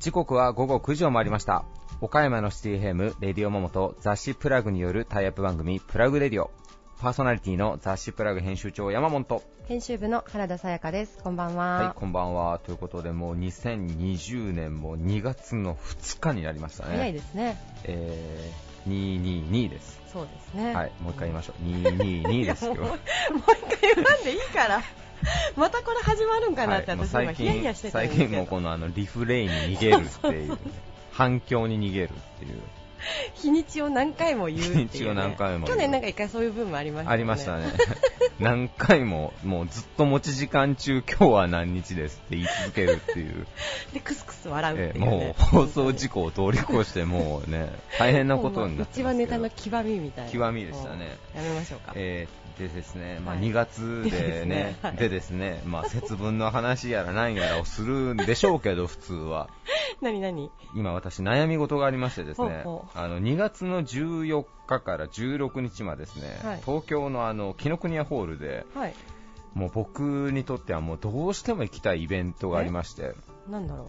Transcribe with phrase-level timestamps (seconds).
[0.00, 1.64] 時刻は午後9時を回りました。
[2.00, 6.50] 岡山のシティヘームレディオモモと雑誌プラグによるタイアップ番組プラグレディオ。
[6.98, 9.24] パーソナリティの雑誌プラグ編集長山本。
[9.24, 11.18] と編集部の原田さやかです。
[11.22, 11.76] こんばんは。
[11.76, 12.58] はいこんばんは。
[12.58, 16.96] ということでもう2020年も2月の2日になりましたね。
[16.96, 17.56] 早いですね。
[17.84, 20.00] えー、222です。
[20.12, 20.74] そうですね。
[20.74, 21.64] はいもう一回言いましょう。
[21.64, 24.82] 222ですよ もう一回言わんでいいから。
[25.56, 30.58] またこれ始まるんかなって私今最近ヒヤヒヤしてたん最近もうこのあのリフレインに逃げるっていう。
[31.12, 32.60] 反響に逃げるっていう
[33.34, 37.14] 日にちを何回も言うっていう、ね、日にちを何回も去年なんか一回そういう部分ありましたね。
[37.14, 37.72] ありましたね。
[38.40, 43.46] 何回ももうずっと持ち時間中今日は何日ですって言い続けるっていう。
[43.92, 50.30] でクスクス笑うっていう、えねもう放送事故を通り越してもうね大変なことになって一番ネタの極みみたいな。
[50.30, 51.16] 極みでしたね。
[51.34, 53.44] やめましょうか、えーでですね、まあ、はい。
[53.44, 54.96] 2月でね、はい。
[54.96, 59.48] でですね、まあ、節分の話やら何やらをするんでしょうけど、普通は。
[60.00, 60.50] 何何？
[60.74, 66.60] 今私悩み事がありましてですね、あの2月の14日から16日までですね、はい。
[66.64, 68.94] 東京のあの紀ノ国屋ホールで、はい。
[69.54, 73.14] もう僕にとってはもうどうしても行きたいイベントがありまして、
[73.48, 73.86] なんだろ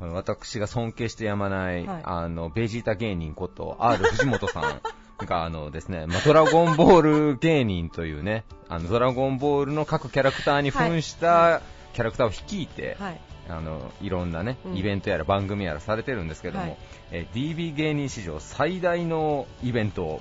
[0.00, 1.86] あの私が尊敬してやまない。
[1.86, 4.80] あのベジータ芸人こと R 藤本さん
[5.18, 11.62] があのですね、まあ、ドラゴンボール芸人というね、あのドラゴンボールの各キャラクターに扮した
[11.94, 13.20] キャラクターを率いて、うはい。
[13.48, 14.76] あのいろんなね、うん。
[14.76, 16.76] イベントやら番組やらされてるんですけども、はい。
[17.12, 20.20] えー DB 芸人史上最大のイベント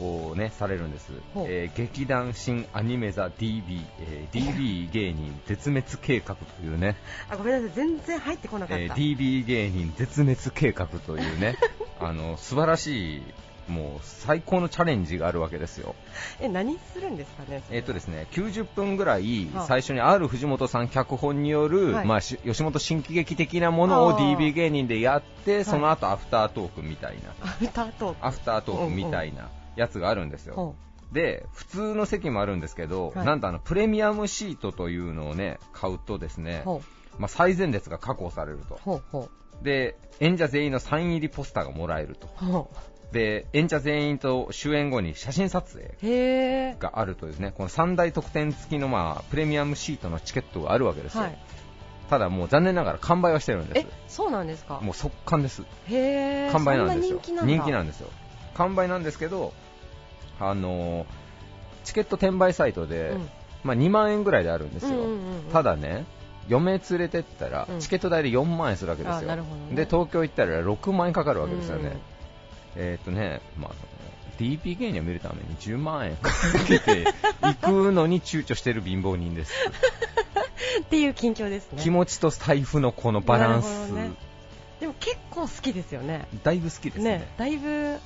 [0.00, 1.12] をね、されるんです。
[1.36, 6.96] えー劇団新アニメザ DB、えー DB 芸人絶滅計画というね、
[7.30, 7.76] う あごめんなさい。
[7.76, 11.56] 全然入ってこなかった、えー DB 芸人絶滅計画というね
[12.00, 13.22] あの素晴らしい
[13.68, 15.94] もう最高のチャレンジがあるわけですよ。
[16.40, 22.06] え何するんですかねえっ、とですね、90分ぐらいはあ最初にある藤本さん脚本による、はい。
[22.06, 25.64] まあ、し吉本新喜劇的なものを DB 芸人でやって、い。
[25.64, 28.26] その後アフタートークみたいな、アフタートーク。
[28.26, 30.54] アフタートークみたいなやつがあるんですよ。
[30.54, 30.74] ほ
[31.12, 33.26] で、普通の席もあるんですけど、はい。
[33.26, 36.82] なんとあのプレミアムシートというのをね、買うとですうね、ほ
[37.18, 38.76] まあ、最前列が確保されると。
[38.76, 38.78] う。
[38.82, 39.02] ほう。
[39.10, 39.28] ほ
[39.62, 42.28] で、演者全員のサイン入りポスターがもらえると。
[43.12, 51.22] で、演者全員と終演後に写真撮影があるというね、この3大特典付きのまあ、プレミアムシートのチケットがあるわけですよ。
[51.22, 51.38] はい
[52.10, 54.80] ただもう残念ながら完売はしてるんでえそうなんですか？
[54.80, 54.84] す。
[54.84, 55.62] もう速乾です。
[55.88, 57.18] へえ完売なんですよ。
[57.22, 58.08] 人気なんだなんですよ。
[58.54, 59.54] 完売なんですけど、
[60.38, 61.06] あのー
[61.84, 63.28] チケット転売サイトで、うん
[63.64, 64.90] まあ、2万円ぐらいであるんですよ。
[64.90, 65.14] うんうんうんう
[65.48, 66.04] んただね、
[66.48, 69.28] 嫁連れてったらうんチケット代で4万円するわけですあよ。
[69.28, 71.96] なるほどねで、東京行ったら6万円かかるわけですよね。
[72.76, 73.72] うんえーっとね、まあ、
[74.38, 76.30] DP 芸人を見るために10万円か
[76.66, 77.04] けて
[77.40, 79.52] 行くのに躊躇してる貧乏人です。
[80.82, 84.12] っていう近況ですね気持ちと財布のこのバランス、ね
[84.80, 87.18] でも結構好きですよねだいぶ好きですね。
[87.18, 88.00] ねだいぶ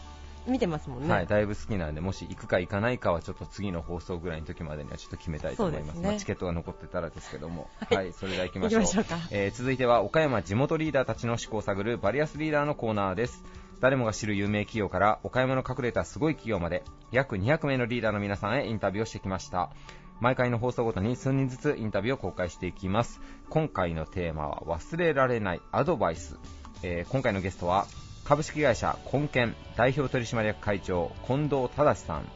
[0.47, 5.97] 見てますもんねはい、だいぶ好きなんで、もし行くか行かないかはちょっと次の放送ぐらいの時までにはちょっと決めたいと思います。
[5.97, 7.69] ねまあチケットが残ってたらですけども。
[7.81, 8.83] はいはい、それでは行きましょう。
[8.83, 13.43] 行きましょうかえー続いては岡山地元リーダーたちの思考を探るバリアスリーダーのコーナーです。
[13.81, 16.83] 誰もが知る有名企業から岡山の隠れたすごい企業まで
[17.13, 19.71] 約200名のリーダーの皆さんへインタビューをしてきました。
[20.19, 23.21] 毎回の放送ごとに数人ずつインタビューを公開していきます。
[23.51, 26.39] 今回のテーマは忘れられないアドバイス。
[26.83, 27.87] えー今回のゲストは
[28.25, 32.29] 株式会社根健代表取締役会長近藤忠さん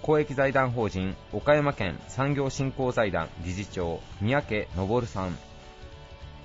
[0.00, 5.38] 公益財団法人岡山県産業振興財団理事長三宅昇さん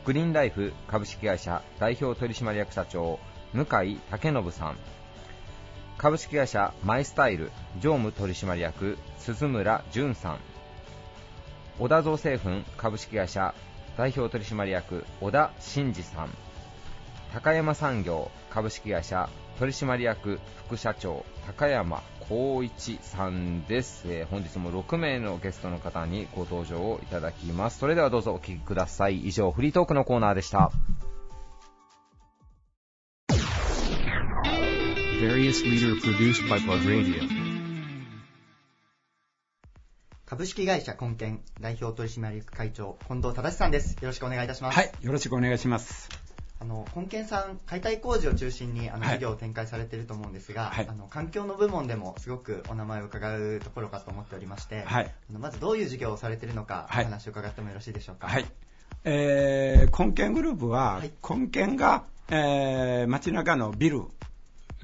[0.06, 3.20] グリーンライフ株式会社代表取締役社長
[3.54, 4.78] 向井武信さん。
[5.98, 10.40] 株式会社マイスタイル常務取締役鈴村淳さん。
[11.80, 13.54] 小田造製粉株式会社
[13.98, 16.30] 代表取締役小田真二さん。
[17.34, 27.80] 高山産業株式会社取締役副社長高山光一さんです、えー本日も6名のゲストの方にご登場をいただきます。
[27.80, 29.20] それではどうぞお聞きください。
[29.20, 30.72] 以上フリートークのコーナーでした。
[35.20, 37.24] Various leader produced by Plug Radio.
[40.28, 43.94] 株式会社根健代表取締役会長近藤忠さんです。
[43.94, 44.76] よろしくお願いいたします。
[44.76, 46.10] はい、よろしくお願いします。
[46.60, 58.28] あの根健さん解体工事を中心にあのはい事業を展開されていると思うんですが、はいあの環境の部門でもすごくお名前を伺うところかと思っておりまして、はいあのまずどういう事業をされているのか、はいお話を伺ってもよろしいでしょうか。
[58.28, 58.46] はい。
[59.04, 64.04] えー、根健グループは、はい根健が、えー、街中のビル、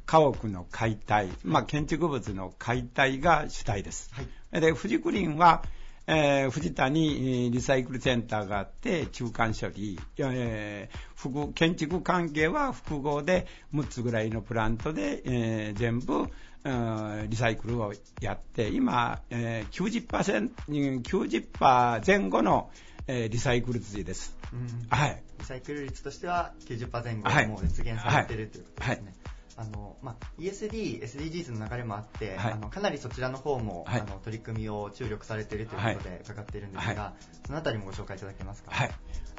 [0.06, 4.10] 家屋の解体、まあ、建築物の解体が主体です。
[4.14, 4.22] は
[4.58, 4.62] い。
[4.62, 5.64] で、富士クリーンは、
[6.06, 16.30] えー藤田にえーリサイクルセンターがあって、中間処理、えー複建築関係は複合で6つぐらいのプラントで、えー全部、
[16.66, 22.70] うんリサイクルをやって、今、えー、90%、うん90%前後の、
[23.08, 24.36] えーリサイクル率です。
[24.52, 25.24] うんはい。
[25.40, 29.06] リサイクル率としては90%前後はいもう実現されているということですね。
[29.06, 29.23] はい
[29.56, 32.54] あのまあ、ESD、SDGs の流れもあって、はい。
[32.54, 34.02] あのかなりそちらの方も、はい。
[34.02, 37.14] あの取り組みを注力されているということで伺っているんですが、は
[37.46, 38.72] そのあたりもご紹介いただけますか？
[38.72, 38.92] はい。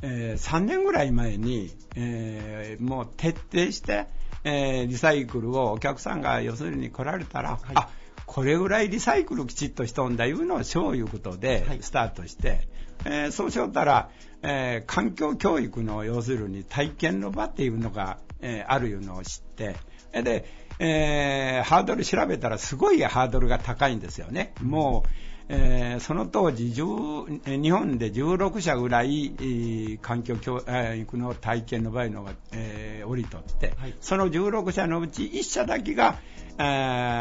[0.02, 4.06] えー3年ぐらい前に、えーもう徹底して、
[4.44, 7.60] えーリサイクルをお客さんが要するに来られたら、はい。
[7.74, 7.88] あ
[8.26, 11.78] これぐらいリサイクルきちっとしとんだいうのをしよういうことではい。
[11.82, 12.68] スタートして、
[13.04, 14.10] えーそうしよったら、
[14.42, 19.76] えー環境教育の要するに体験の場っていうのが、えーあるいうのを知って、え
[20.22, 20.44] で、
[20.78, 24.52] えーハードル調べたらすごいハードルが高いんですよね。
[24.62, 25.08] もう、
[25.48, 36.18] えーその当時10えー日本で16社ぐらい、えー環境教育の体験の場合のが、えー降りとって、はいその16社のうち1社だけが、
[36.58, 36.62] あ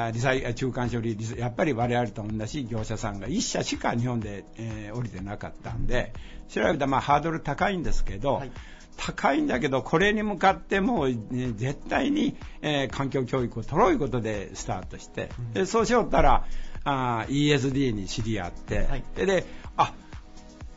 [0.10, 6.14] ーリサイ中間処理やっぱり我々と同じ業者さんが1社しか日本で、えー降りてなかったんで
[6.50, 8.52] 調べたらまあハードル高いんですけど、はい
[8.98, 16.46] 高いんだけど、これに向かってもう、ね絶対に、えー環境教育を取ろういうことでスタートして、でそうしよったら
[16.84, 19.04] あー ESD に知り合って、はい。
[19.16, 19.46] でで
[19.78, 19.94] あ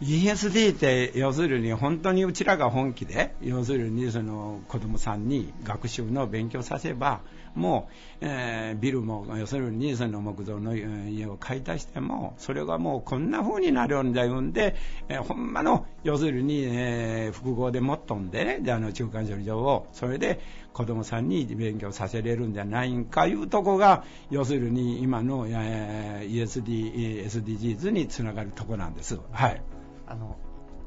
[0.00, 7.22] ESD って要するに本当にうちらが本気で要するにその子供さんに学習の勉強させば
[7.56, 14.76] もう、えービルも要するにその木造のえー家を買い足してもそれがもうこんな風になるんだいうんで、
[15.08, 20.40] えーほんまの要するに、えー複合でもっとんでねであの中間処理場をそれで
[20.72, 29.18] 子供さんに勉強させれるんじゃないんかいうとこが要するに今の、えー ESD、SDGs につながるとこなんです。
[29.32, 29.62] はい。
[30.06, 30.36] あの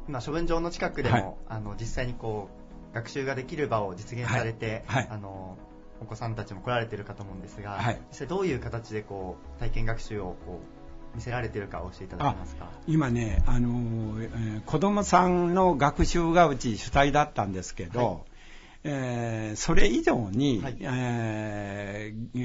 [0.07, 1.35] 今、処分場の近くでも、はい。
[1.47, 2.49] あの実際にこ
[2.91, 5.03] う学習ができる場を実現されて、はい。
[5.03, 5.07] はい。
[5.11, 5.57] あの
[6.01, 7.99] お子さんたちも来られているかと思うんですが、はい。
[8.09, 10.59] 実際どういう形でこう体験学習をこ
[11.13, 12.69] う見せられているか教えていただけますか？
[12.87, 18.17] 今ね、あのーえー子供さんの学習がうち主体だったんですけど、はい。
[18.85, 20.77] えーそれ以上に、はい。
[20.81, 22.39] えー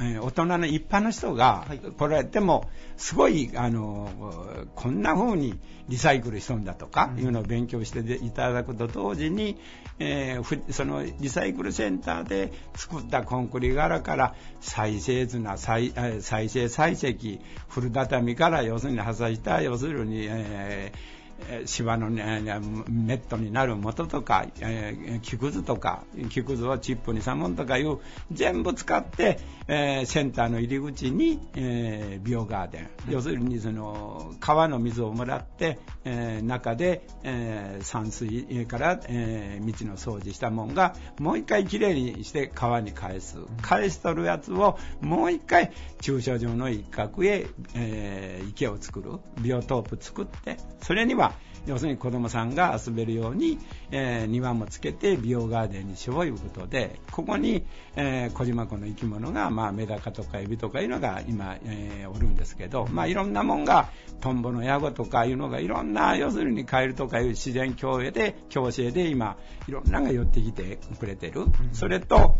[0.00, 1.78] えー大人の一般の人がはい。
[1.78, 5.58] 来られても、すごい、あのーこんな風に
[5.88, 7.24] リサイクルしとんだとかうん。
[7.24, 9.56] いうのを勉強していただくと同時に、
[9.98, 21.17] えーふそのリサイクルセンターで作ったコンクリ柄から再生綱、再えー再生採石、古畳から要するに破砕した、要するに、えー
[21.48, 22.42] えー芝の、ね、
[22.88, 27.98] メットになる元とか、えー木くずとか、木くずをチップにさもんとかいう、
[28.32, 29.38] 全部使って、
[29.68, 43.38] えーセンターの入り口に、えービオガーデン、要するにその川の水をもらって、えー中で、えー散水から、えー道の掃除したもんが、もう一回きれいにして川に返す。
[43.62, 49.18] 返しとるやつをもう一回駐車場の一角へ、えー池を作る。
[49.42, 51.27] ビオトープ作って、それには
[51.68, 53.58] 要するに子供さんが遊べるように、
[53.90, 69.36] えー庭もつけて美容ガーデンにしよういうことで、ここに、えー小島湖の生き物が、まあ、メダカとかエビとかいうのが今、えーおるんですけど、まあ、いろんなもんが、トンボのヤゴとかいうのが、いろんな、要するにカエルとかいう自然共栄で、共生で今、
[69.68, 71.44] いろんなのが寄ってきてくれてる。
[71.72, 72.36] それと、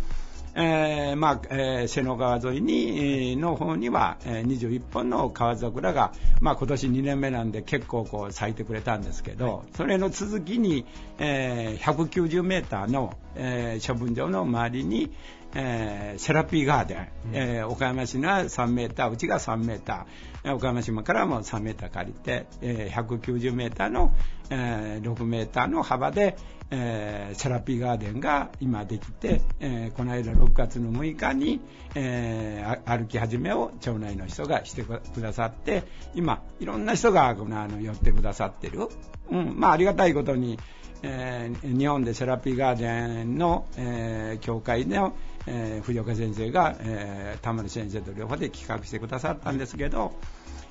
[0.60, 10.84] えーまあえー瀬野川沿いに、えーの方には、えー21本の川桜が、まあ、今年2年目なんで結構こう咲いてくれたんですけど、それの続きに、
[11.18, 15.12] えー190メーターの、えー処分場の周りに、
[15.54, 24.12] えーセラピーガーデン、えー岡山市が3メーター、うちが3メーター、えー岡山市からも3メーター借りて、えー190メーターの、
[24.50, 26.36] えー6メーターの幅で、
[26.70, 31.60] えーセラピーガーデンが今できて、えーこの間6月の6日に、
[31.94, 35.84] えー歩き始めを町内の人がしてくださって、
[36.14, 38.88] 今、いろんな人がこのあの寄ってくださってる。
[39.30, 40.58] うん、まあありがたいことに、
[41.02, 45.14] えー日本でセラピーガーデンの、えー協会の、
[45.46, 50.12] えー藤岡先生が、えー玉野先生と両方で企画してくださったんですけど、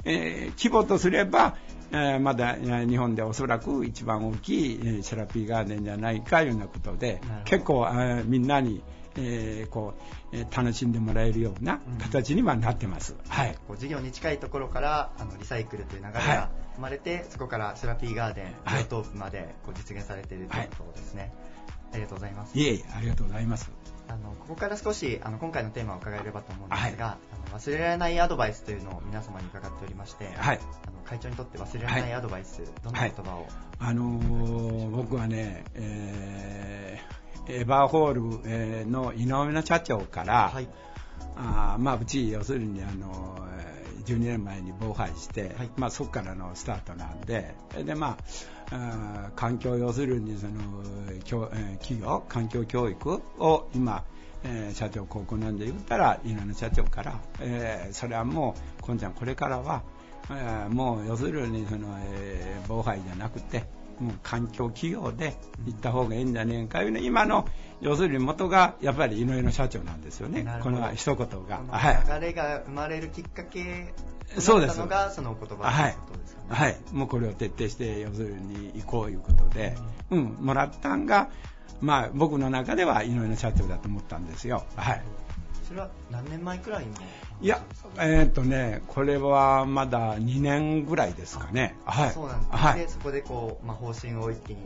[0.06, 1.56] えー規模とすれば、
[1.92, 8.82] えーまだえー日本でおそらく一番大きい、えーセラピーガーデンじゃないかいうようなことで結構、えーみんなに、
[9.16, 9.94] えーこ
[10.32, 13.16] うえー楽しんでもらえるような形にはなってます。
[13.27, 21.34] はいこう事業に近いところからあのリサイクルという流れが生まれて、そこからセラピーガーデン、はいトープまでこう実現されているということですね。
[21.94, 22.58] ありがとうございます。
[22.58, 23.72] いえいえ、ありがとうございます。
[24.10, 30.60] あのここから少しあの今回のテーマを伺えればと思うんですが、あの忘れられないアドバイスというのを皆様に伺っておりまして、はい。
[30.88, 33.48] あの会長にとって忘れられないアドバイス、どんな言葉を、
[33.80, 37.18] あのー僕はね、えー
[37.50, 40.68] エバーホール、えーの井上の社長から、はい。
[41.36, 45.70] あーまあ、うち、要するに、あのえー12年前に防廃して、はい。
[45.76, 48.18] まあ、そこからのスタートなんで、でまあ、
[49.36, 50.53] 環境、要するにその、
[51.24, 54.03] 教えー企業、環境教育を今、
[54.43, 59.83] えー社長、高校なんで言ったら、井上の社長から、えーそれはもう、こんちゃん、これからは、
[60.29, 63.63] えーもう要するにその、えー防廃じゃなくて、
[64.00, 67.47] もう環境企業で行った方がいいんじゃねえかいうね、今の
[67.81, 71.62] 要するに元がやっぱり井上の社長なんですよねこの一言が。
[72.19, 73.93] 流れが生まれるきっかけ
[74.39, 75.98] そうですのが、そのお言葉はい。
[76.50, 79.75] はい、もうこれを徹底して、要するに行こういうことで、
[80.12, 81.29] うん、もらったんが、
[81.81, 84.63] まあ、僕の中では井上の社長だと思ったんですよ。
[84.75, 85.03] はい。
[85.67, 86.93] それは何年前くらいの？
[87.41, 87.62] いや、
[87.98, 91.75] えーっとね、これはまだ2年ぐらいですかね。
[91.84, 92.12] はい。
[92.12, 92.88] そうなんですね、はいで。
[92.88, 94.60] そこでこう、まあ、方針を一気に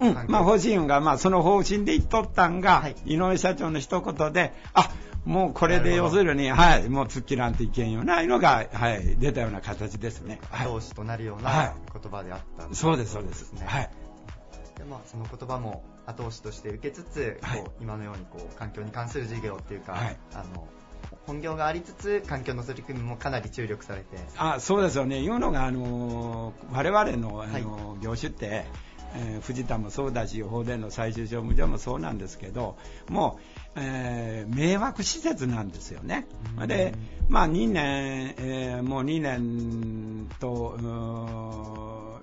[0.00, 2.96] うん、まあ方針が、まあその方針で言っとったんが、はい。
[3.06, 4.90] 井上社長の一言で、あ、
[5.24, 10.38] もうこれで要するに、はい、もう突っ切らんといけんよな、いうのが、はい、出たような形ですね。
[10.50, 10.66] はい。
[10.66, 10.74] 後。
[10.74, 11.72] 押しとなるようはない。
[11.92, 13.52] 言葉であった、そうです、そうです。
[13.52, 13.90] ねはい。
[14.78, 17.60] でまあ、その言葉も後押しとして受けつつ、はい。
[17.60, 20.16] こう今のようにこう環境に関する事業っていうか、はい。
[20.34, 20.68] あの
[21.26, 24.18] 本業がありつつ環境の取り組みもかなり注力されて。
[24.36, 27.62] あそうですよね、いうのが、あの我々の、あはい。
[27.62, 28.64] の業種って、
[29.14, 32.76] えー藤田もそうだし、放電の最終処分場もそうなんですけど、
[33.08, 33.38] も
[33.76, 36.26] う、えー迷惑施設なんですよね。
[36.58, 36.94] うんで、
[37.28, 42.18] まあ、2年、えーもう2年と、うー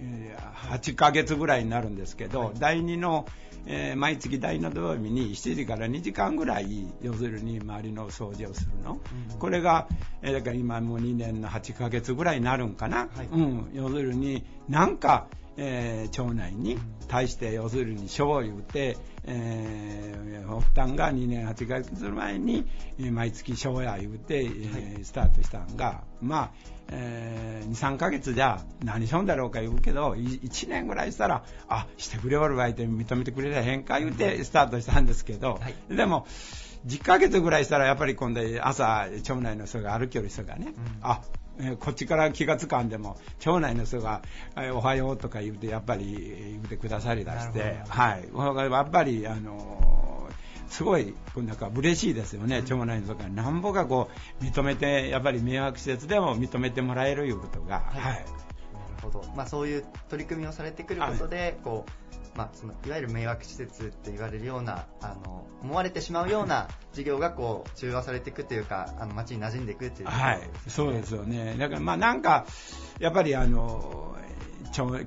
[0.00, 0.44] えー
[0.78, 3.26] 8ヶ月ぐらいになるんですけど、はい第2の、
[3.66, 8.92] えー毎月第2の土曜日に7時から2時間ぐらい、要するに周りの掃除をするの。
[8.92, 8.94] う
[9.34, 9.88] んこれが、
[10.22, 13.08] えーだから今もう2年の8ヶ月ぐらいになるんかな。
[13.14, 15.26] はいうん、要するに、なんか、
[15.56, 22.66] えー町内に対して要するに賞を言うて、えー、発端が2年8ヶ月前に、
[22.98, 26.50] えー毎月賞や言うて、えースタートしたんが、まあ、
[26.88, 35.74] えー、2、3ヶ月じゃ何しょんだろうか言うけど、1年ぐらいしたら、あ、してくれおるわいて認めてくれたらへんか言うてスタートしたんですけど、はい。
[35.94, 36.26] でも、
[36.86, 40.74] 10ヶ月ぐらいしたらやっぱり今度朝町内の人が歩きよる人がね、うん。
[41.00, 41.22] あ
[41.58, 44.22] えーこっちから気がつかんでも町内の人が、
[44.56, 48.28] えーおはようとか言うてやっぱり言うてくださりだしてはい。
[48.72, 49.94] やっぱりあのー
[50.68, 58.00] すごいなんか嬉しいですよね、町内の人がなんぼかこう認めてやっぱり迷惑施設でも認めてもらえるいうことが、はい。
[58.00, 58.12] はい。
[58.14, 58.24] なる
[59.02, 62.03] ほど、まあ、そういう取り組みをされてくることで、こう
[62.36, 71.56] まあ、そのいわゆる迷惑施設って言われるようなあの思われてしまうような 事業がこう中和されていくというかあの街に馴染んでいくっていうところはい、そうですよね。
[71.58, 72.46] だからまあなんか、
[72.98, 74.16] やっぱりあの、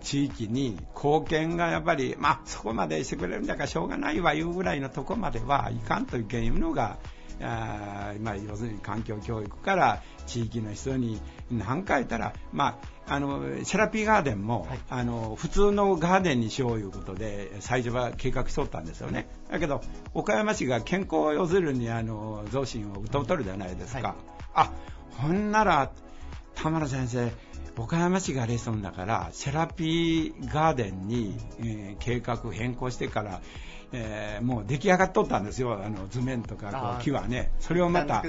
[0.01, 6.97] 地域に貢献がやっぱり、まあそこまでしてくれるんだからしょうがないわいうぐらいのとこまではいかんというのが、
[7.41, 14.79] あーまあ、要するに環境教育から地域の人に何回言ったら、まあ、あのセラピーガーデンも、はい。
[14.89, 19.27] あの普通のガーデンにしよういうことで最初は計画しとったんですよね。
[19.51, 19.81] だけど
[20.13, 24.17] 岡山市が健康を要するにあの増進を歌うとるじゃないですか、はい。
[24.53, 24.71] あ
[25.17, 25.91] ほんなら
[26.55, 27.31] 田村先生
[27.77, 33.41] 岡山市がレッスンだからセラピーガーデンに、えー計画変更してから、
[33.91, 35.81] えーもう出来上がっとったんですよ。
[35.83, 37.51] あの図面とかこう木はね。
[37.59, 38.23] それをまた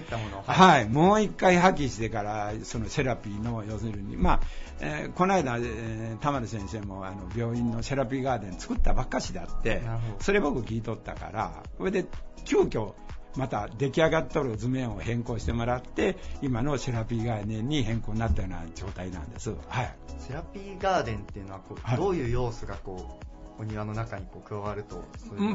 [0.46, 4.16] はい、もう一回破棄してからそのセラピーの要するに。
[4.16, 4.40] まあ、
[4.80, 9.82] えーこの間、えー田丸先生もあの病院のセラピーガーデン作ったばっかしであって
[10.20, 12.06] それ僕聞いとったからそれで
[12.44, 12.94] 急遽
[13.36, 19.54] また出来上がっとる図面を変更してもらって今のセラピーガーデンに変更になったような状態なんです。
[19.68, 19.94] はい。
[20.18, 21.96] セラピーガーデンっていうのはこう、はい。
[21.96, 23.24] どういう要素がこう
[23.58, 25.04] お庭の中にこう加わると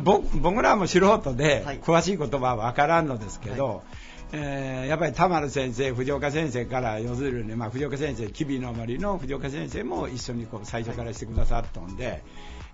[0.04, 1.80] 僕僕らも素人ではい。
[1.80, 3.84] 詳しい言葉は分からんのですけど、
[4.32, 12.24] えーやっぱり田丸先生、藤岡先生から要するに、まあ、藤岡先生、吉備の森の藤岡先生も一緒にこう最初からしてくださったんで、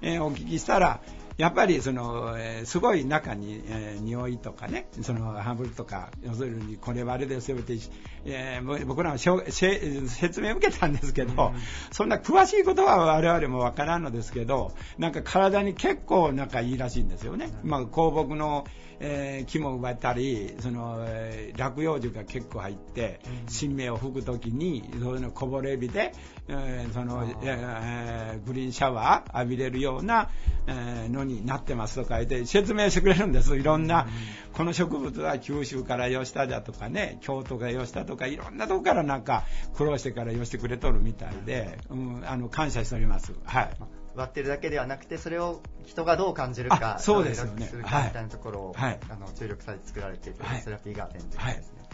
[0.02, 1.02] えーお聞きしたら、
[1.38, 7.78] やっぱりその、えーすごい中に、えー匂いとかね、そのハブとか、要するにこれはあれですよって、
[8.26, 11.54] えーぼ僕らもしょせ説明を受けたんですけど、
[11.92, 17.50] そんな詳しいことは我々もわからんのですけど、なんかか体に結構仲いいらしいんですよね。
[17.64, 18.66] まあ、香木の、
[19.00, 26.14] えー、木も植えたり、その、えー落葉樹が結構入って、新芽を吹くときに、そういうのこぼれ日で、
[26.48, 30.30] えーその、えーグリーンシャワー浴びれるような、
[30.68, 33.58] えーのになってますと書いて説明してくれるんです。
[33.58, 34.08] いろんな、
[34.54, 39.44] この植物は九州から吉田だとかね、京都が吉田とか、いろんなとこからなんか
[39.76, 43.34] 苦労してから寄してくれとるみたいで、うん、あの、感謝しております。
[43.46, 43.99] はい。
[44.16, 47.66] 割ってるだけではなくてそれを人がどう感じるかあそうですよね。
[47.66, 49.00] するかはいみたいなところを、はい。
[49.10, 50.62] あの注力されて作られているはい。
[50.62, 51.90] セラピーガーデンというですね、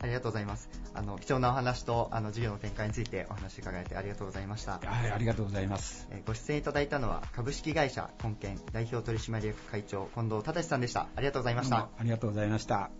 [0.00, 0.68] ありがとうございます。
[0.94, 4.72] あの貴重なお話とあの授業の展開についてお話伺えてありがとうございました。
[4.72, 6.08] はい、ありがとうございます。
[6.10, 11.08] えーご出演いただいたのは株式会社本研代表取締役会長近藤忠さんでした。
[11.16, 11.76] ありがとうございました。
[11.76, 12.90] ありがとうございました。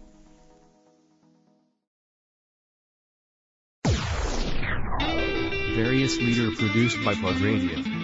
[5.77, 8.00] Various leader produced by Plug Radio.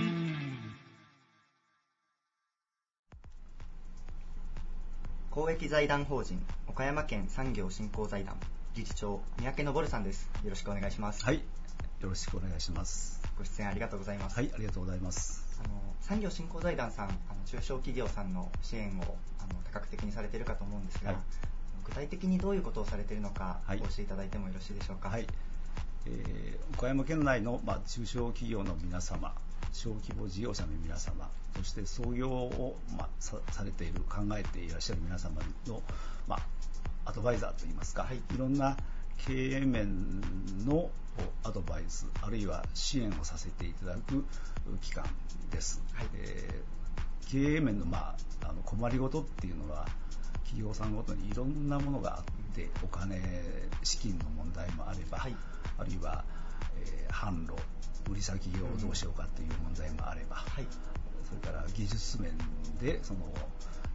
[5.37, 8.41] 公益財団法人岡山県産業振興財団
[8.75, 10.31] 理事長三宅昇さんです。
[10.43, 11.27] よろしくお願いします。
[11.27, 11.43] はい、よ
[12.09, 13.21] ろしくお願いします。
[13.37, 15.45] ご出演ありがとうございます、はい、ありがとうございます。
[15.63, 19.03] あの産業振興財団さんあの中小企業さんの支援を
[19.39, 21.21] あの多角的にされているかと思うんですが、はい。
[21.85, 23.79] 具体的にどういうことをされているのか、はい。
[23.79, 25.11] お教えいただいてもよろしいでしょうか？
[25.11, 25.27] はい、
[26.07, 29.33] えー岡山県内の、まあ、中小企業の皆様、
[29.73, 35.83] 小規模事業者の皆様、そして創業を、まあ、さされている、考えていらっしゃる皆様の、
[36.29, 36.41] まあ、
[37.07, 38.17] アドバイザーといいますか、はい。
[38.17, 38.77] い、ろんな
[39.27, 40.21] 経営面
[40.67, 40.91] の
[41.45, 44.23] アドバイス、あるいは支援をさせていただく
[44.83, 45.05] 機関
[45.51, 45.83] です。
[45.95, 46.07] はい。
[46.15, 46.77] えー
[47.29, 49.87] 経営面の,、まあ、あの困りごとっていうのは
[50.45, 53.21] 企業さんごとにいろんなものがあってお金
[53.83, 55.37] 資金の問題もあれば、はい
[55.79, 56.25] あるいは、
[56.81, 57.55] えー販路
[58.11, 60.67] 売り先業をどうしようかという問題もあれば、はい。
[61.25, 62.31] それから技術面
[62.81, 63.21] でその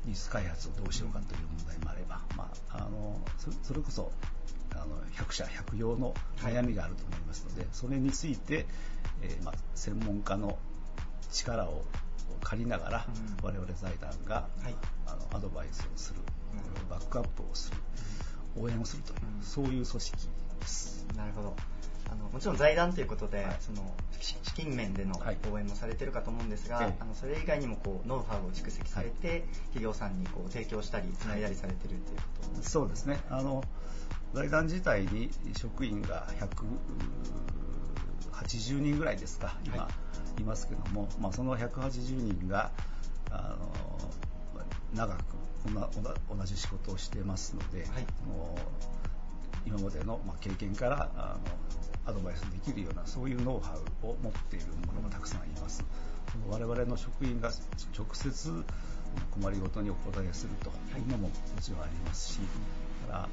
[0.06, 4.12] 技術開発をどうしようかという問題もあれば、まあ、あのそそれこそ
[4.74, 8.66] あの百社百用の悩みがあると思いますので、それについて、
[9.22, 10.58] えーまあ、専門家の
[11.32, 11.84] 力を
[12.42, 13.46] 借りながら、うん。
[13.46, 14.76] 我々財団が、はい。
[15.06, 16.20] あのアドバイスをする、
[16.54, 16.90] うん。
[16.90, 17.78] バックアップをする、
[18.58, 19.44] 応援をするという、うん。
[19.44, 20.28] そういう組織
[20.62, 21.06] です。
[21.18, 21.56] なるほど。
[22.12, 23.58] あのもちろん財団ということで、はい。
[23.60, 25.38] そのし資金面でのはい。
[25.52, 26.96] 応援もされてるかと思うんですが、ええ。
[27.00, 32.06] あのそれ以外にもこうノウハウを蓄積されて、企業さんにこう提供したりつないだりされてるというこ
[32.50, 33.20] とですそうですね。
[33.30, 33.64] あの
[34.34, 39.90] 財団自体に職員が180人ぐらいですか、今、は
[40.38, 40.42] い。
[40.42, 42.72] い、ますけども、まあ、その180人が
[43.30, 43.68] あの
[44.54, 45.22] まあ長く
[46.38, 48.06] 同じ仕事をしてますので、はい。
[48.28, 48.62] もう
[49.66, 51.38] 今までの、まあ、経験からあ
[52.06, 55.84] のアドバイスできるようなそういうノウハウを持っているものがたくさんいます。
[56.50, 57.52] 我々の職員が
[57.98, 58.64] 直接
[59.32, 62.40] 困りごとにお答えするというのももちろんありますし、
[63.08, 63.30] だから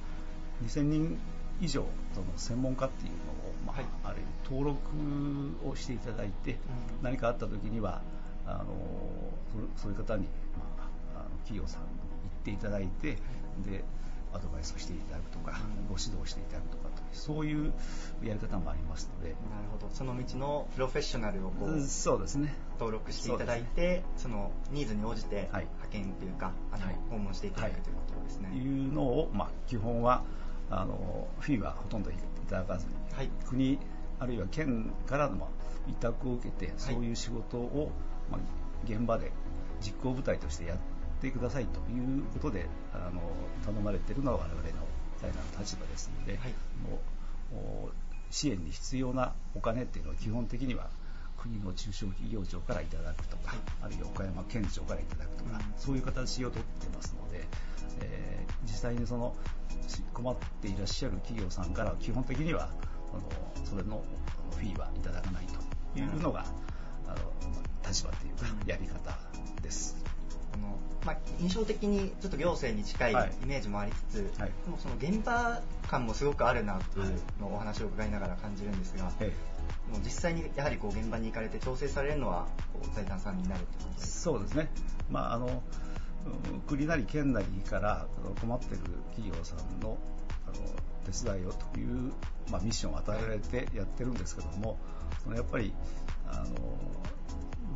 [0.66, 1.18] 2000人
[1.60, 3.86] 以上その専門家っていうのを、まあはい。
[4.04, 6.58] ある意味登録をしていただいて、うん。
[7.02, 8.02] 何かあった時には
[8.46, 8.64] あの
[9.76, 10.24] そそういう方に、
[10.56, 10.84] ま
[11.16, 11.94] あ、あの企業さんに行
[12.40, 13.18] っていただいて、
[13.64, 13.84] で
[14.38, 15.86] アドバイスをしていただくとか、うん。
[15.88, 17.72] ご指導していただくとかとそういう
[18.22, 19.88] やり方もありますので、なるほど。
[19.92, 22.54] その道のプロフェッショナルをこう、うんそうですね。
[22.78, 25.64] 登録していただいてそ,、のニーズに応じてはい。
[25.64, 26.96] 派遣というか、あのはい。
[27.10, 28.88] 訪問していただくということですね、い。
[28.88, 30.22] うのを、まあ、基本は
[30.70, 32.14] あのフィーはほとんどい
[32.48, 33.30] ただかずに、はい。
[33.46, 33.78] 国
[34.20, 35.48] あるいは県からの
[35.88, 37.90] 委託を受けて、そういう仕事を、
[38.30, 38.40] まあ、
[38.84, 39.32] 現場で
[39.80, 40.97] 実行部隊としてやって
[41.30, 43.20] くださいということであの
[43.64, 44.62] 頼まれているのが我々の
[45.20, 46.52] 財団の立場ですので、はい。
[46.82, 47.00] も
[47.52, 47.90] うお
[48.30, 50.90] 支援に必要なお金っていうのは基本的には
[51.38, 53.58] 国の中小企業庁からいただくとか、はい。
[53.84, 57.44] あるいは岡山県庁からいただくとか、うんそういう形をとってますので、
[58.02, 59.34] えー実際にその
[59.86, 62.70] し困っていらっしゃる企業さんからは基本的には
[63.12, 63.22] あの
[63.64, 64.02] それの
[64.50, 66.44] フィーはいただかないというのが、
[67.06, 67.16] あの
[67.86, 68.68] 立場というかうん。
[68.68, 69.16] やり方
[69.62, 69.96] です。
[70.58, 73.32] あのまあ、印象的にちょっと行政に近いはい。
[73.42, 74.50] イメージもありつつ、はい。
[74.64, 79.32] でもその現場感もすごくあるなというのをお話を伺いながら感じるんですが、え
[79.90, 84.70] もう実際にやはりこう現場に行かれて調整されるのはこう財団さんになるということえですそうですね、
[85.10, 88.06] まあ、あのうん国なり県なりから
[88.40, 89.96] 困っている企業さんの
[90.46, 90.56] あの
[91.10, 92.12] 手伝いをという、
[92.50, 94.78] まあ、ミッションを与えられてやってるんですけども、
[95.34, 95.72] やっぱり
[96.26, 96.44] あの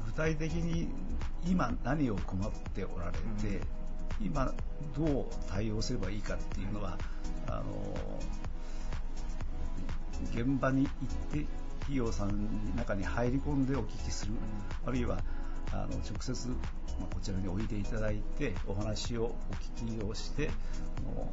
[0.06, 0.88] 具体的に
[1.46, 3.60] 今何を困っておられて、
[4.20, 4.52] 今
[4.96, 6.96] どう対応すればいいかっていうのは、
[7.48, 7.64] あの
[10.32, 11.46] 現場に行って
[11.80, 12.34] 企業さんの
[12.76, 14.32] 中に入り込んでお聞きする、
[14.86, 15.18] あるいは
[15.72, 16.54] あの直接、ま
[17.10, 19.36] あこちらにおいでいただいてお話をお
[19.82, 20.50] 聞きをして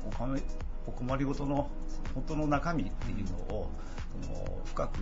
[0.08, 0.44] お困り
[0.88, 1.70] お困りごとの
[2.16, 3.70] 本当の中身っていうのを
[4.24, 5.00] その深く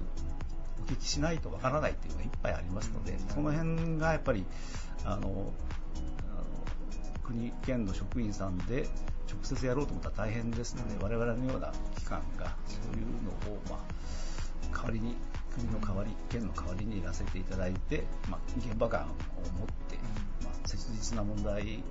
[0.82, 4.44] お聞きしないとわからないっていうのがいっぱいありますので、その辺がやっぱり
[5.06, 5.52] あの
[7.24, 8.88] 国県の職員さんで
[9.28, 15.16] 直接やろうと思ったら大変ですので、我々のような機関がそういうのを、まあ、代わりに
[15.54, 19.98] 国の代わり県の代わりにやらせていただいて、まあ、現場感を持って、
[20.44, 21.84] まあ、切実な問題に、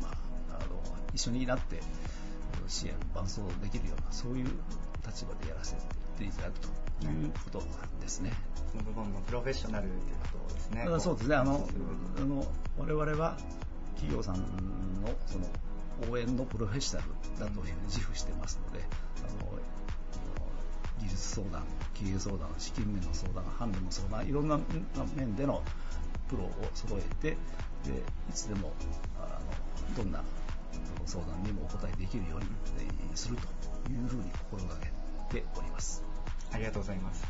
[0.00, 0.82] まあ、あの
[1.14, 1.80] 一緒になって
[2.66, 4.46] 支援伴走できるようなそういう
[5.06, 5.76] 立場でやらせ
[6.16, 6.68] ていただくと
[7.06, 8.32] いうことなんですね。
[8.70, 10.00] その部分のプロフェッショナルという
[10.32, 10.86] ことですね。
[11.00, 11.68] そうですね、あの、
[12.16, 12.46] あの
[12.78, 13.36] 我々は
[13.96, 14.42] 企業さんの
[15.26, 15.46] その
[16.10, 18.84] 応援のプロフェッショナルだというふうに自負してますので、
[19.28, 19.58] あの
[21.00, 24.58] 技術相談、経営相談、資金面の相談、販路の相談、いろんな
[25.16, 25.62] 面での
[26.28, 27.98] プロを揃えて、で
[28.30, 28.72] いつでも
[29.18, 29.38] あ
[29.90, 30.22] のどんな
[31.06, 32.46] 相談にもお答えできるように
[32.78, 33.42] えーすると
[33.90, 36.11] いうふうに心がけております。
[36.52, 37.22] ありがとうございます。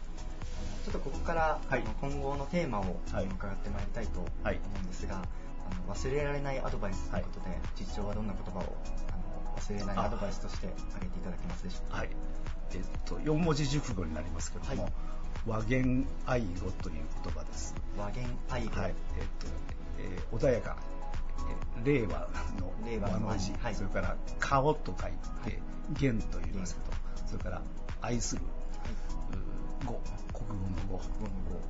[0.84, 8.76] ちょっとここから、はい今後のテーマをはい伺ってまいりたいと思はいうんですが、あの忘れられないアドバイスということで、実長はどんな言葉を
[9.12, 11.98] あの忘れないアドバイスとして挙げていただけますでしょうか？
[11.98, 12.08] はい。
[12.74, 14.92] えっと、4文字熟語になりますけども、はい
[15.44, 17.74] 和言愛語という言葉です。
[17.98, 18.80] 和言愛語。
[18.80, 18.94] はい。
[19.18, 19.46] えっと、
[19.98, 20.76] えー穏やか、
[21.76, 22.28] えー令和
[22.60, 25.10] の令和の字、はいそれから顔と書い
[25.44, 25.60] て、
[25.98, 27.62] 言と言いますけど、それから
[28.00, 28.42] 愛する、
[29.86, 30.00] 語、
[30.32, 31.00] 国語の語、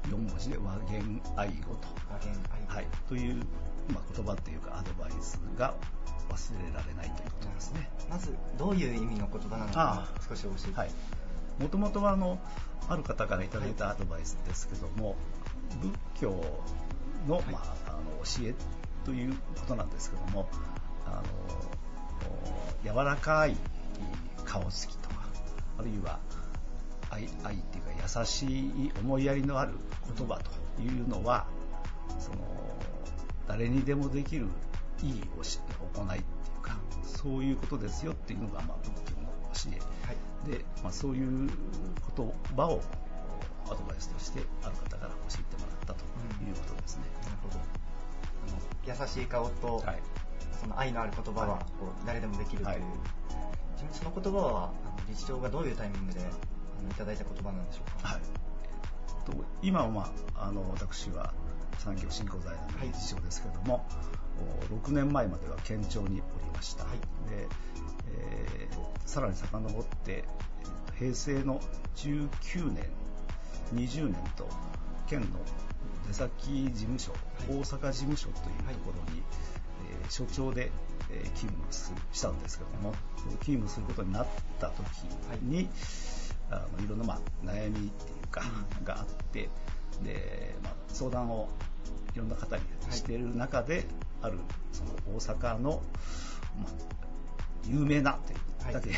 [0.09, 1.88] 4文字で和言愛語と。
[2.11, 2.75] 和言愛語。
[2.75, 3.37] はい、という、
[3.92, 5.75] まあ、言葉というかアドバイスが
[6.29, 7.90] 忘れられないということですね。
[8.09, 10.79] まず、どういう意味の言葉なのかあ、少し教えて。
[10.79, 10.90] はい。
[11.59, 12.38] もともとはあの
[12.88, 15.16] ある方からいただいたアドバイスですけども、
[15.81, 16.31] 仏教
[17.29, 18.55] の,、はいまあ、あの教え
[19.05, 20.48] ということなんですけども、
[21.07, 21.22] あの
[22.90, 23.57] お柔らかい
[24.44, 25.16] 顔つきとか、
[25.79, 26.18] あるいは
[27.12, 29.75] 愛愛っていうか優しい思いやりのある
[30.16, 30.40] 言葉
[30.77, 31.46] というのは、
[32.18, 32.38] その
[33.46, 34.46] 誰にでもできる
[35.03, 36.22] いい行いってい
[36.59, 40.07] うか、そういうことですよっていうのが、まあ、仏教の教え。
[40.07, 40.59] はい。
[40.59, 41.51] で、まあ、そういう
[42.16, 42.81] 言葉を
[43.66, 46.05] アドバイスとしてある方から教えてもらったと
[46.44, 47.05] いうことですね。
[47.22, 47.59] なるほど。
[48.48, 50.03] あの優しい顔と、はい。
[50.61, 52.79] その愛のある言葉ははいこう誰でもできるという、はい
[53.77, 54.72] ちなみにその言葉は
[55.09, 56.20] 理事長がどういうタイミングで
[56.83, 58.09] あのいただいた言葉なんでしょうか？
[58.09, 58.21] はい。
[59.25, 61.33] と今は、まあ、あの私は
[61.79, 63.87] 産業振興財団の理事長ですけども、
[64.71, 66.85] お6年前までは県庁におりました。
[66.85, 66.99] はい
[67.31, 67.47] で、
[68.09, 70.25] えーさらに遡って、
[70.99, 71.61] 平成の
[71.97, 72.85] 19年、
[73.75, 74.49] 20年と
[75.07, 75.27] 県の
[76.09, 77.12] 出先事務所、
[77.49, 79.23] 大阪事務所というところに、
[80.03, 80.71] えー所長で、
[81.12, 82.94] えー勤務すしたんですけども、
[83.40, 84.27] 勤務することになっ
[84.59, 84.85] た時
[85.42, 85.68] に、
[86.51, 88.42] あのいろんな、まあ、悩みっていうか、
[88.85, 89.48] があって
[90.03, 91.48] で、まあ、相談を
[92.14, 93.85] いろんな方にしている中で、
[94.20, 94.38] ある
[94.72, 95.83] その大阪の、
[96.61, 96.72] まあ、
[97.66, 98.90] 有名なというだけ、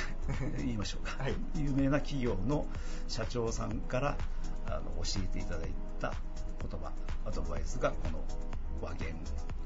[0.59, 2.67] 言いましょうか、は い有名な企業の
[3.09, 4.17] 社長さんから
[4.67, 6.13] あの教えていただいた
[6.61, 6.93] 言葉
[7.25, 8.21] アドバイスがこの
[8.83, 9.15] 和言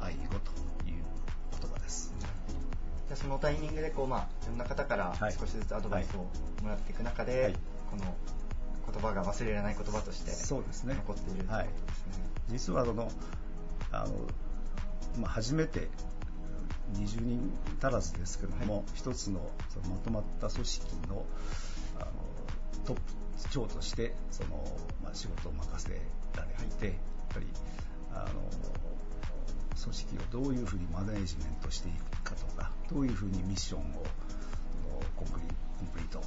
[0.00, 0.52] 愛語と
[0.88, 1.04] いう
[1.60, 2.12] 言葉です。
[2.18, 5.32] じゃあそのタイミングでこう、まあ、いろんな方からはい。
[5.32, 6.28] 少しずつアドバイスを
[6.62, 7.54] もらっていく中で、はい。
[7.90, 8.14] この
[8.92, 10.94] 言葉が忘れられない言葉としてそうですね。
[10.94, 12.24] 残っているということはいですね。
[12.48, 13.10] 実はその
[13.92, 14.12] あの、
[15.20, 15.88] まあ、初めて
[16.94, 21.24] 20人足らずですけども、一つのそのまとまった組織の
[22.00, 22.10] あの
[22.86, 23.02] トップ
[23.50, 24.64] 長としてその、
[25.02, 26.94] まあ、仕事を任せられて、やっ
[27.34, 27.46] ぱり
[28.14, 28.26] あの
[29.82, 33.82] 組織をどういうふうにマネージメントしていくかとかどういうふうにミッションを
[35.16, 35.46] コンプリ
[35.78, 36.20] コンプリート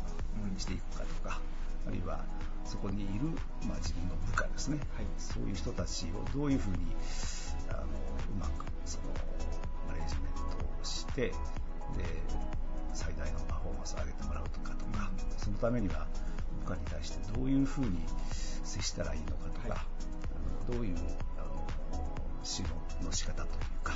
[0.57, 1.39] していくかとか、
[1.87, 2.23] あるいは
[2.65, 3.25] そこにいる、
[3.67, 5.05] まあ、自分の部下ですね、はい。
[5.17, 6.77] そういう人たちをどういうふうに
[7.69, 7.85] あのう
[8.39, 9.03] まくその
[9.87, 10.41] マネージメント
[10.81, 11.33] をしてで
[12.93, 16.07] 最大のパフォーマンスを上げてもらうとかとかそのためには
[16.63, 17.99] 部下に対してどういうふうに
[18.63, 19.79] 接したらいいのかとか、はい。
[20.69, 21.67] あのどういうあの
[22.43, 23.93] 指導の仕方というか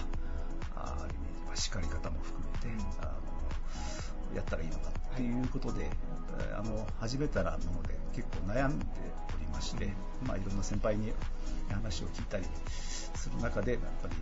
[0.76, 3.26] あある意味、まあ、叱り方も含めて、うんあの
[4.36, 8.86] やったらいいのかっていうことで、えーあの始めたらもので結構悩んで
[9.34, 9.88] おりまして、
[10.28, 11.14] まあ、いろんな先輩に
[11.70, 14.16] 話を聞いたりする中でやっぱり、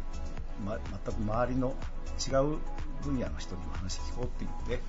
[0.63, 1.76] ま、全く周りの
[2.19, 2.58] 違う
[3.04, 4.82] 分野の人にも話聞こうっていうので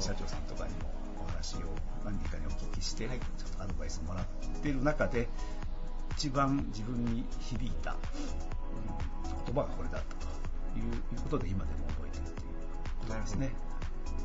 [0.00, 0.92] 社長さんとかにも
[1.24, 1.60] お話を
[2.04, 3.18] 何人かにお聞きして、はい。
[3.18, 4.24] ちょっとアドバイスをもらっ
[4.62, 5.28] ている中で
[6.16, 7.98] 一番自分に響いた、うん
[9.46, 12.48] 言葉がこれだったといういうことで今でも覚えているという
[13.00, 13.52] ことですね。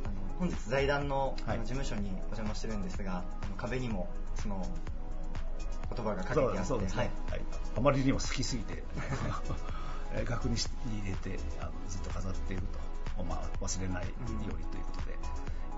[0.06, 1.60] あの本日財団のあはい。
[1.60, 4.66] の事務所にお邪魔してるんですが、あの壁にもその
[5.96, 7.42] 言葉が書いてあって、そうですね、はい。
[7.78, 8.84] あまりにも好きすぎて
[10.14, 10.70] えー額にし
[11.04, 12.64] 入れてあのずっと飾っている
[13.18, 14.92] と、まあ、忘れないようにというこ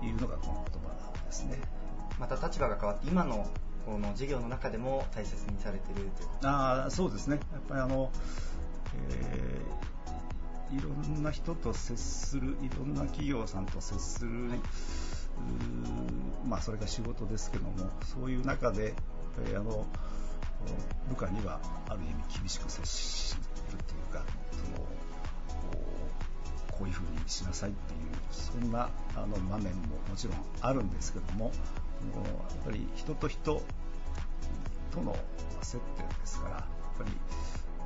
[0.00, 1.58] とで、いうのがこの言葉ですね。
[2.18, 3.46] また立場が変わって今の
[3.86, 8.10] この事業の中でも大切にされているということあーそうですね、やっぱりあの、
[9.10, 9.76] えー
[10.68, 14.58] いろんな人と接する、いろんな企業さんと接する、うー
[16.44, 18.94] まあ、それが仕事ですけども、そういう中で、やっ
[19.44, 19.86] ぱりあの
[21.08, 23.38] 部下にはある意味厳しく接す
[23.70, 24.86] るというか、その
[26.72, 28.00] こういうふうにしなさいっていう、
[28.32, 31.52] そんなあの場面ももちろんあるんですけども、やっ
[32.64, 33.62] ぱり人と人
[34.90, 35.16] との
[35.62, 36.64] 接点ですから、やっ
[36.98, 37.10] ぱり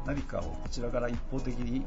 [0.06, 1.86] 何かをこちらから一方的にこ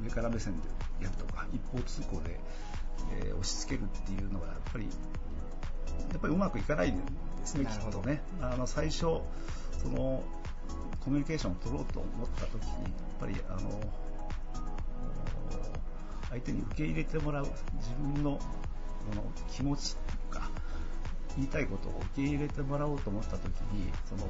[0.00, 0.68] う上から目線で
[1.04, 2.40] やるとか、一方通行で、
[3.22, 4.90] えー押し付けるっていうのがやっぱりや
[6.16, 7.02] っぱりうまくいかないんで
[7.44, 8.22] すね、きっとね。
[8.40, 9.22] あの最初そ
[9.88, 10.22] の
[11.00, 13.80] コミュニケーションを取ろうと思った時にやっぱりあの
[16.30, 18.38] 相手に受け入れてもらう自分の
[19.10, 20.50] その気持ちとか
[21.36, 24.26] 言いたいことを受け入れてもらおうと思った時にその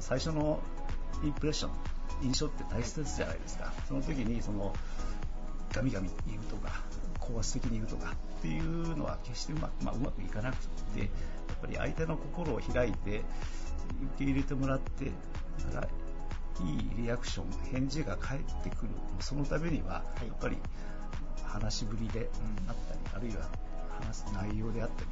[0.00, 0.60] 最初の
[1.22, 1.70] インプレッション
[2.22, 3.72] 印象って大切じゃないですか。
[3.88, 4.74] その時にその
[5.72, 6.82] ガミガミ言うとか
[7.18, 10.56] 高圧的に言うとかっていうのは決してうまく,、まあ、うまくいかなく
[10.94, 11.08] てやっ
[11.60, 13.24] ぱり相手の心を開いて受
[14.18, 15.12] け入れてもらって
[15.72, 15.88] だから
[16.66, 18.90] いいリアクション返事が返ってくる。
[19.20, 20.56] そのためにはやっぱり
[21.44, 22.28] 話しぶりで
[22.68, 23.48] あったり、あるいは
[24.00, 25.08] 話す内容であったり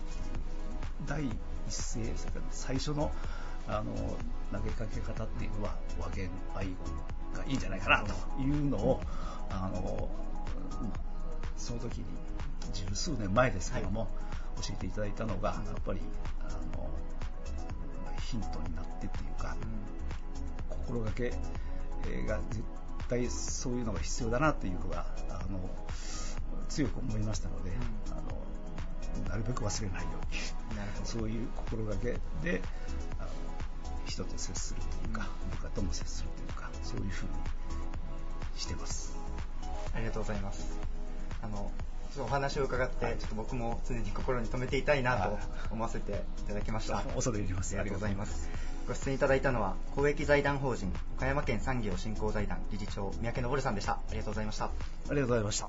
[1.07, 1.33] 第一
[1.69, 3.11] 声それから最初の
[3.69, 3.93] あの
[4.53, 9.01] 投げかけ方っていうのは和言愛語がいいんじゃないかなというのを
[9.51, 10.09] あの
[10.81, 10.93] うん
[11.57, 12.05] その時に
[12.73, 14.09] 十数年前ですけども、
[14.63, 16.01] 教えていただいたのがやっぱり
[16.41, 16.89] あの
[18.21, 19.57] ヒントになってっていうか、
[20.69, 21.33] 心がけ
[22.05, 22.63] えーが絶
[23.09, 25.59] 対そういうのが必要だなっていうのがあの
[26.69, 27.73] 強く思いましたので、
[28.11, 28.15] あ
[29.25, 30.41] のなるべく忘れないように
[31.05, 32.63] そういう心がけで
[33.19, 33.29] あの
[34.09, 37.33] 人と接するというか、部下とも接するというかそういうふうに
[38.57, 39.17] してます。
[39.95, 40.79] ありがとうございます。
[41.43, 41.71] あの、
[42.15, 45.39] ちょっとお話を伺って、ちょっと僕も常に心に留めていたいなと
[45.71, 46.99] 思わせていただきました。
[46.99, 48.49] あ 恐れ入りますありがとうございます。
[48.87, 53.93] ご出演いただいたのは、公益財団法人岡山県産業振興財団理事長、三宅昇さんでした。
[53.93, 54.65] ありがとうございました。
[54.65, 54.71] あ
[55.09, 55.69] りがとうございました。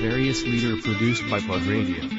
[0.00, 2.17] Various leader produced by Plug Radio.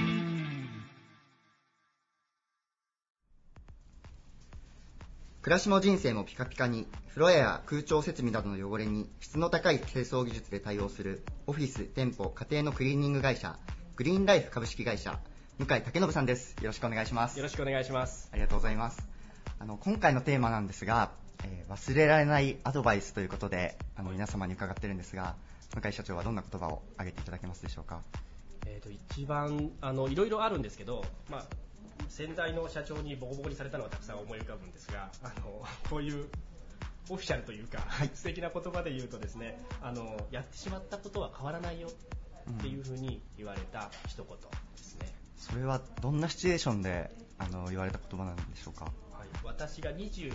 [5.42, 13.58] 暮らしも人生もピカピカに、風呂屋や空調設備などの汚れに質の高い清掃技術で対応するオフィス、店舗、家庭のクリーニング会社、
[13.96, 15.18] グリーンライフ株式会社、
[15.58, 16.56] 向井武信さんです。
[16.62, 17.38] よろしくお願いします。
[17.38, 18.30] よろしくお願いします。
[18.34, 19.08] ありがとうございます。
[19.60, 21.12] あの、今回のテーマなんですが、
[21.46, 25.36] えー忘れられないアドバイスということで、あの、皆様に伺ってるんですが、
[25.74, 28.02] 向井社長はどんな言葉を挙げていただけますでしょうか？
[28.66, 31.46] えー、と一番あのいろいろあるんですけど、まあ、
[32.10, 36.26] 先代の社長にボコボコにされたのはたくさん思い浮かぶんですがあのこういう
[37.10, 37.80] オフィシャルというか、
[38.14, 48.92] 素敵な言葉で言うとですねあのやってしまったことは変わらないよっていうふうに言われた一言ですね、それはどんなシチュエーションで、あの、言われた言葉なんでしょうか？
[49.34, 50.32] はい、私が22、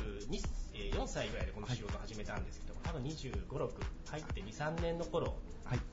[0.74, 3.70] えー4歳ぐらいでこの仕事を始めたんですけど、多分25、6
[4.10, 5.36] 入って2、3年の頃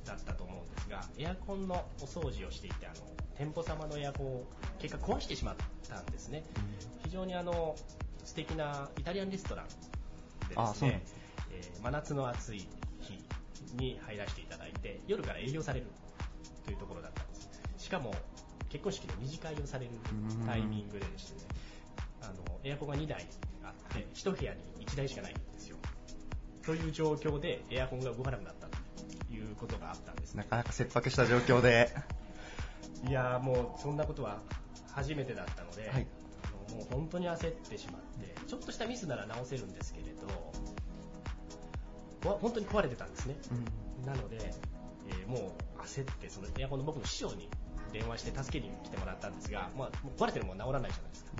[0.05, 2.95] だったと思うんですが、エアコンのお掃除をしていてあの
[3.37, 4.43] 店舗様のエアコンを
[4.79, 5.55] 結果壊してしまっ
[5.87, 6.43] たんですね、
[7.03, 7.75] 非常にあの
[8.23, 9.65] 素敵なイタリアンレストラン
[10.49, 11.03] でですね
[11.51, 12.67] えー真夏の暑い
[12.99, 13.19] 日
[13.75, 15.87] に入らせていただいて夜から営業される
[16.65, 17.49] というところだったんです。
[17.77, 18.13] しかも
[18.69, 19.91] 結婚式の二次会をされる
[20.45, 21.47] タイミングででしてね
[22.21, 23.25] あのエアコンが2台
[23.63, 25.77] あって1部屋に1台しかないんですよ。
[26.63, 28.77] という状況でエアコンが動かなくなったと
[29.33, 31.89] いうことがあったんですなかなか切迫した状況で、
[33.07, 34.39] いやーもうそんなことは
[34.91, 36.07] 初めてだったので、はい。
[36.43, 40.27] あのもう本当に焦ってしまってちょっとしたミスなら直せるんですけれど
[42.29, 43.35] わ本当に壊れてたんですね、
[44.05, 44.37] なので、
[45.09, 47.49] えーもう焦ってそのエアコンの僕の師匠に
[47.91, 51.31] 電話して助けに来てもらったんですが、まあ、壊れてるもん治らないじゃないですか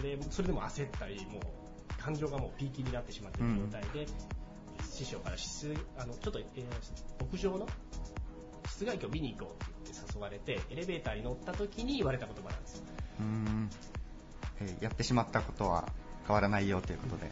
[0.00, 4.06] でそれでも焦ったりもう感情がもうピーキーになってしまっている状態で、
[4.90, 6.64] 師匠から室あのちょっと、えー
[7.22, 7.66] 屋上の
[8.68, 12.84] 室外機を見に行こうって言って誘われてエレベーターに乗った時に言われた言葉なんですよ。
[13.20, 13.70] うーん、
[14.60, 15.88] えーやってしまったことは
[16.26, 17.30] 変わらないよということで。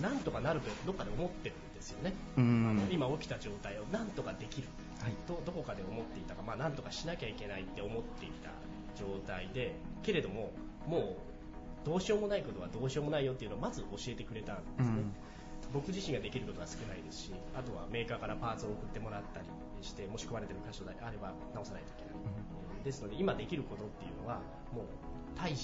[0.00, 2.68] なんとかなるとどっかで思ってるんですよね、うん。
[2.70, 4.68] あの今起きた状態をなんとかできる、
[5.00, 5.12] はい。
[5.26, 8.50] とどこかで思っていたか、まあ、なんとかしなきゃいけないって思っていた
[8.96, 10.50] 状態でけれども
[10.86, 15.12] もうどうしようもないことはどうしようもないよっていうのをまず教えてくれたんですね、うん。
[15.72, 19.46] 僕自身ができることが少ないですしあとはメーカーからパーツを送ってもらったり
[19.82, 22.14] してもし壊れてる箇所であれば直さないといけない、
[22.80, 24.36] えーですので今できることっていうのは
[24.72, 24.84] もう
[25.36, 25.56] 対処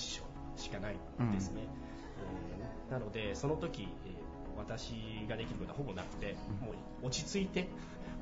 [0.57, 4.23] しかないんですね、えーなのでその時、えー
[4.57, 4.93] 私
[5.29, 7.69] ができることはほぼなくて、もう落ち着いて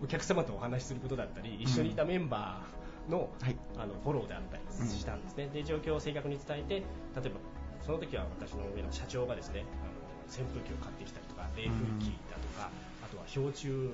[0.03, 3.56] お客様とお話しすることだったり一緒にいたメンバーの,、はい。
[3.78, 6.84] あのフォローであったりしたんですね、で状況を正確に伝えて例え
[7.30, 7.40] ば
[7.84, 9.92] その時は私の上の社長がですねあの
[10.28, 12.70] 扇風機を買ってきたりとか冷風機だとか、
[13.02, 13.90] あとは氷柱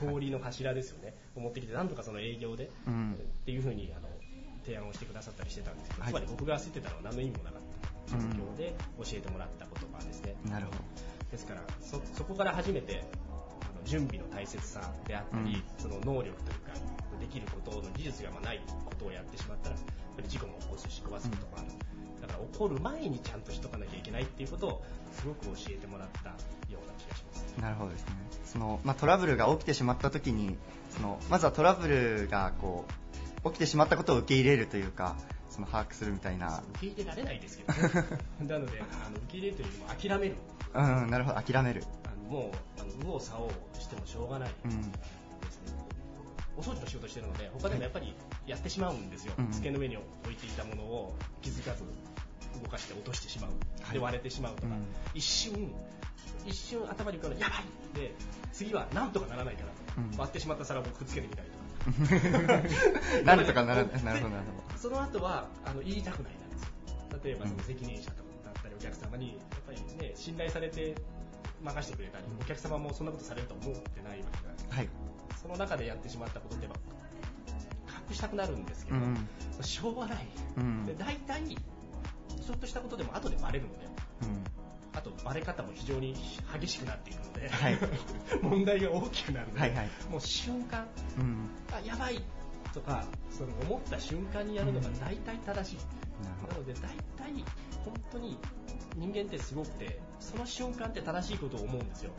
[0.00, 3.12] 氷の柱ですよね、を持ってきてなんとかその営業で、うん。
[3.12, 4.08] っていうふうにあの
[4.64, 6.10] 提案をしてくださったりしてたんですけど、はい。
[6.10, 7.70] つまり僕が焦ってたのは何の意味もなかった。
[8.10, 10.78] 状況で教えてもらった言葉ですね、なるほど。
[11.30, 13.04] ですからそそこから初めて
[13.84, 16.72] 準備の大切さであったり、その能力というか
[17.20, 19.84] できることの技術がまあないことをやってしまったらやっ
[20.16, 21.66] ぱり事故も起こすし壊すこともある、
[22.22, 28.12] だから起こる前にちゃんとしとかなきゃいけないっていうことをすごく教えてもらったような気がしますなるほどですね。
[28.44, 30.56] その、まあ、トラブルが起きてしまった時に、
[30.90, 32.84] その、まずはトラブルがこ
[33.44, 35.16] う、起きてしまったことを受け入れるというか、
[35.50, 36.62] その把握するみたいな。
[36.74, 37.78] 受け入れられないですけどね
[38.46, 40.36] なのであの受け入れるというよりも諦める
[40.72, 41.84] うん、なるほど、諦める。
[42.04, 44.92] あのもうあの右往左往してもしょうがないうん。
[46.56, 48.14] お掃除の仕事してるので他でもやっぱり
[48.46, 51.84] やってしまうんですよ、うん机の上に置いていたものを気づかず
[52.62, 53.50] 動かして落としてしまう、
[53.82, 53.94] はい。
[53.94, 54.84] で割れてしまうとか、うん。
[55.14, 55.72] 一瞬
[56.46, 57.62] 一瞬頭に浮かぶのやばい！
[57.94, 58.14] で
[58.52, 60.18] 次はなんとかならないから、うん。
[60.18, 61.60] 割ってしまった皿をくっつけてみたりとか。
[63.24, 63.98] なんとかならない。
[63.98, 66.68] で なるほど、なるその後はあの言いたくないなんですよ
[67.22, 70.94] 例えばその責任者とかだったりお客様にやっぱりね信頼されて
[71.62, 74.76] 任せてくれたりお客様もそんなことされると思ってないわけだほど。
[74.76, 74.88] はい。
[75.40, 79.16] その中でやってしまったことって隠したくなるんですけど、うん。
[79.62, 83.86] しょうがない、うんで大体ちょっとしたことでも後でバレるので
[84.22, 84.44] うん。
[84.92, 86.14] あとバレ方も非常に
[86.58, 87.78] 激しくなっていくので、はい
[88.42, 90.86] 問題が大きくなるので、はいはいもう瞬間
[91.18, 91.50] うん。
[91.72, 92.22] あやばい
[92.72, 95.78] とかその思った瞬間にやるのが大体正しい、
[96.24, 96.80] なので大
[97.16, 97.44] 体
[97.84, 98.38] 本当に
[98.96, 102.10] 人間ってすごくてその瞬間って正しいことを思うんですよ。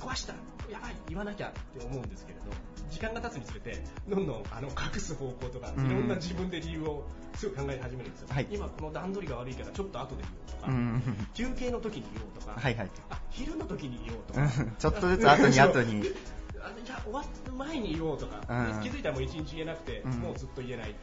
[0.00, 0.34] 壊した
[0.70, 2.44] やばい言わなきゃって思うんですけれど
[2.90, 5.88] 時間が経つにつれてどんどんあの隠す方向とかいうん。
[5.88, 8.46] ろんな自分で理由をすぐ考え始めるんですよ、はい。
[8.50, 11.28] 今この段取りが悪いからちょっと後で言おうとか、うん。
[11.34, 12.90] 休憩の時に言おうとか、はいはい。
[13.10, 14.42] あ昼の時に言おうとか。
[14.42, 14.74] うん。
[14.78, 16.02] ちょっとずつ後に後に。
[16.64, 18.82] あいや終わる前に言おうとか、うん。
[18.82, 20.12] 気づいたらもう一日言えなくて、うん。
[20.12, 20.96] もうずっと言えないで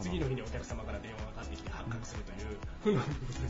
[0.00, 2.22] 次の日にお客様から電話がかかってきて発覚する
[2.82, 2.98] という、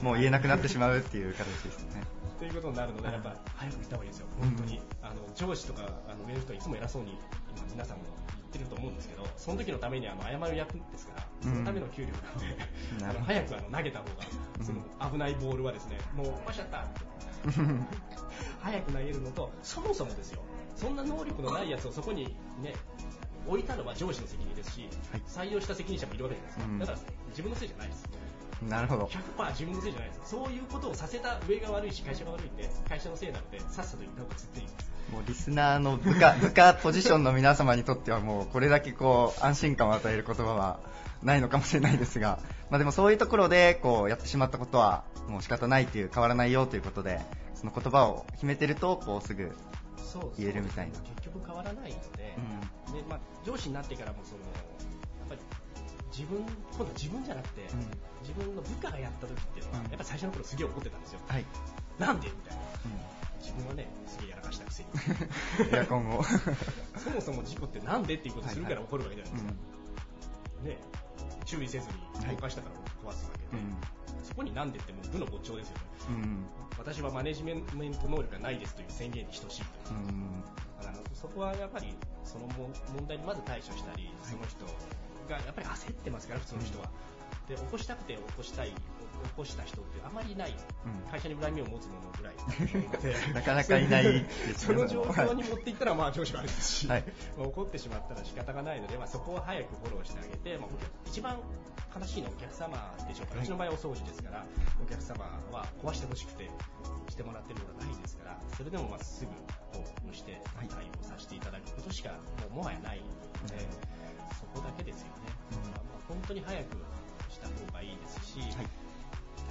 [0.02, 2.02] もう言えなくなってしまうっていう形ですね。
[2.38, 4.80] ということになるので、やっぱ早く行った方がいいですよ、本当に。
[5.00, 7.18] あの上司とかあの上の人はいつも偉そうに
[7.56, 12.56] 今皆さんも言ってると思うんですけど、その時のためにあの謝る役ですから、そのための給料なんで、
[13.08, 16.84] あの早くあの投げた方が、その危ないボールはですね、もう壊しちゃった。
[18.60, 20.42] 早く投げるのと、そもそもですよ、
[20.76, 22.74] そんな能力のないやつをそこにね、
[23.48, 24.88] 置いたのは上司の責任ですし、
[25.26, 26.64] 採用した責任者もいるわけじゃないですか。
[26.64, 26.98] うんだから
[27.30, 28.04] 自分のせいじゃないです。
[28.62, 29.04] なるほど。
[29.04, 30.20] 100%自分のせいじゃないです。
[30.30, 34.96] そういうことをさせた上が悪いし、会社が悪いんで、会社のせいなので、さっさと言った方が絶対いいです。
[35.12, 40.80] もうリスナーの部下、 部下ポジションの皆様にとってはもうこれだけこう安心感を与える言葉は
[41.22, 47.20] ないのかもしれないですが、まあでもそういうところでこうやってしまったことはもう仕方ないという変わらないよということで、
[47.54, 49.56] その言葉を決めてるとこうすぐ
[50.38, 52.36] 言えるみたいな結局変わらないので、
[52.88, 55.40] うでまあ、上司になってからもその、やっぱり
[56.10, 57.66] 自分、今度は自分じゃなくて、ん
[58.22, 61.20] 自分の部下がやった時っていうのは、うんやっぱり最初の頃すげえ怒ってたんですよ。
[61.26, 61.44] はい。
[61.98, 62.62] なんでみたいな。
[63.40, 64.88] 自分はね、すげえやらかしたくせに。
[65.72, 66.22] エアコンを。
[66.98, 69.52] そもそも事故ってなんでっていうことするから起こるわけじゃないですか。
[70.64, 70.78] ね、
[71.44, 73.62] 注意せずに動かしたから壊すわけで、
[74.26, 75.82] そこになんでってもう部の没頂ですよね。
[76.08, 76.46] うん。
[76.78, 77.76] 私はマネジメント
[78.08, 79.68] 能力がないですという宣言に等しいと。
[79.90, 80.42] うん。
[80.80, 84.66] だからそこはやっぱりその問問題にまず対処したり、その人
[85.30, 86.90] がやっぱり焦ってますから、普通の人は。
[87.48, 88.74] で起こしたくて起こしたい、起
[89.36, 91.10] こした人ってあまりいない、うん。
[91.10, 92.34] 会社に恨みを持つ者ぐらい。
[93.34, 97.04] なかなかいないその状況に持っていったらまあ上司があれですし、はい。
[97.36, 100.70] まあ怒ってしまったら仕方がないので、まあ、そこを早くフォローしてあげて、まあ、
[101.06, 101.38] 一番
[101.98, 103.34] 悲しいのはお客様でしょうか。
[103.36, 104.44] ら、うちの場合はお掃除ですから、
[104.82, 106.50] お客様は壊してほしくて
[107.08, 109.30] してもらってるのがないですから、それでもまあすぐ
[109.72, 112.16] こうして対応させていただくことしかも
[112.50, 113.66] うもはやないので、
[114.34, 115.12] そこだけですよね。
[115.70, 116.76] まあ本当に早く
[117.36, 118.40] した方がいいですし、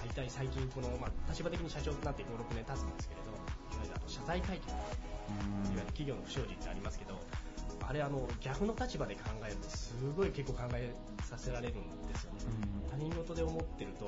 [0.01, 4.81] 大体最近この、まあ、立場的に社長となって5、6年経つんですけれど、いわゆるあと謝罪会見、いわ
[5.69, 7.21] ゆる企業の不祥事ってありますけど、
[7.85, 12.39] あれあの逆の立場で考えるとすごい結構考えさせられるんですよね。
[12.89, 14.05] 他人事で思ってると、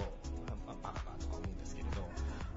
[0.65, 2.01] まあ、バカかとか思うんですけれど、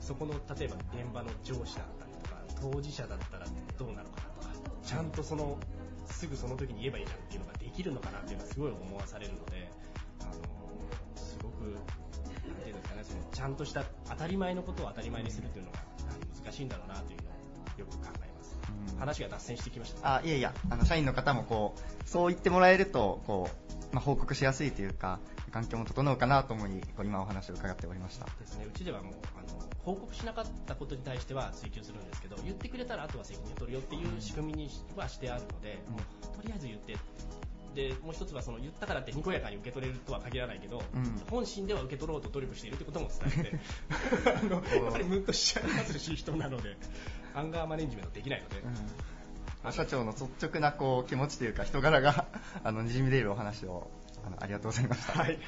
[0.01, 3.47] そこの例えば現場の上司だったりとか、当事者だったら
[3.77, 4.49] どうなのかなとか、
[4.83, 5.59] ちゃんとその、
[6.07, 9.71] すぐその時に言えばいいじゃんっていうのができるのかなっていうのはすごい思わされるので、
[10.21, 10.60] あの
[11.65, 15.79] なんていうんですかね、そのちゃんとした当たり前のことを当たり前にするっていうのが
[16.45, 18.57] 難しいんだろうなというのをよく考えます。
[18.99, 20.17] 話が脱線してきました。
[20.17, 23.49] あいやいやあの社員の方もこうそう言ってもらえるとこ
[23.93, 36.97] う、まあ、報告しやすいというか環境も整うかなと思いこう今お話を伺っておりましたですね、うちではもうあの報告しなかったことに対しては追及するんですけど言ってくれたらあとは責任を取るよっていう仕組みにはしてあるので、もうとりあえず言って
[37.75, 41.23] でもう一つはその言ったからってにこやかに受け取れるとは限らないけど、うん。
[41.31, 43.59] 本心では受け取ろうと努力しているということも伝えて
[44.31, 44.55] あの
[44.85, 46.77] やっぱりムッとしちゃいますし人なので
[47.35, 48.63] アンガーマネジメントできないので、
[49.65, 52.27] うん、社長の率直なこう気持ちというか人柄が
[52.65, 53.91] あの滲み出るお話を
[54.25, 55.39] あのありがとうございました、はい、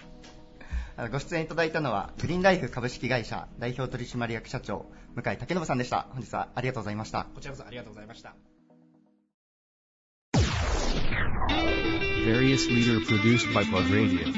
[0.96, 6.06] あのご出演いただいたのはグリーンライフ株式会社代表取締役社長向井武信さんでした。
[6.10, 7.26] 本日はありがとうございました。
[7.34, 8.51] こちらこそありがとうございました。
[12.24, 14.32] Various leader produced by Plug Radio.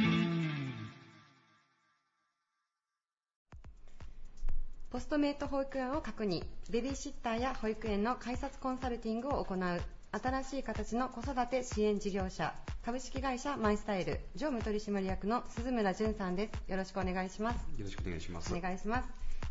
[4.91, 6.43] ポストメイト保育園を確認。
[6.71, 9.83] ベビーシッターや保育園の開発コンサルティングを行う。
[10.13, 12.55] 新しい形の子育て支援事業者。
[12.87, 14.19] 株式会社マイスタイル。
[14.35, 16.71] 常務取締役の鈴村淳さんです。
[16.71, 17.57] よろしくお願いします。
[17.77, 18.55] よろしくお願いします。
[18.55, 19.09] お願いします、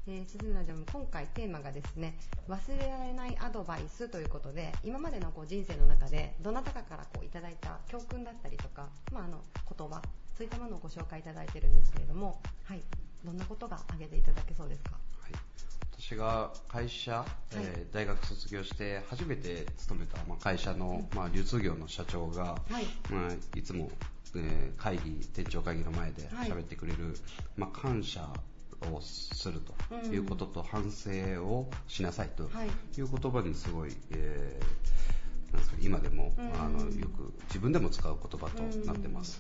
[0.08, 2.18] えー鈴村常務今回テーマがですね
[2.50, 9.40] 忘れられないアドバイスということで今までのこう人生の中でどなたかからこういただいた教訓だったりとか、まあ、あの
[9.78, 10.02] 言葉
[10.38, 12.82] そういったものをご紹介いただいてるんですけれどもはい
[13.24, 14.92] どんなことが挙げていただけそうですか？
[15.22, 15.32] はい、
[15.98, 17.24] 私が会社、
[17.54, 22.86] えー大学卒業して初めて勤めた、まあ、会社の、まあ、流通業の社長が、はい。
[23.10, 23.90] まあ、いつも、
[24.36, 26.50] えー会議店長会議の前ではい。
[26.50, 27.16] 喋ってくれる、
[27.56, 28.28] まあ、感謝
[28.92, 31.12] をするということと、反省
[31.44, 32.68] をしなさいとはい。
[32.68, 36.46] いう言葉にすごい、えーなんですか今でも、うん。
[36.60, 39.40] あのよく自分でも使う言葉となってます。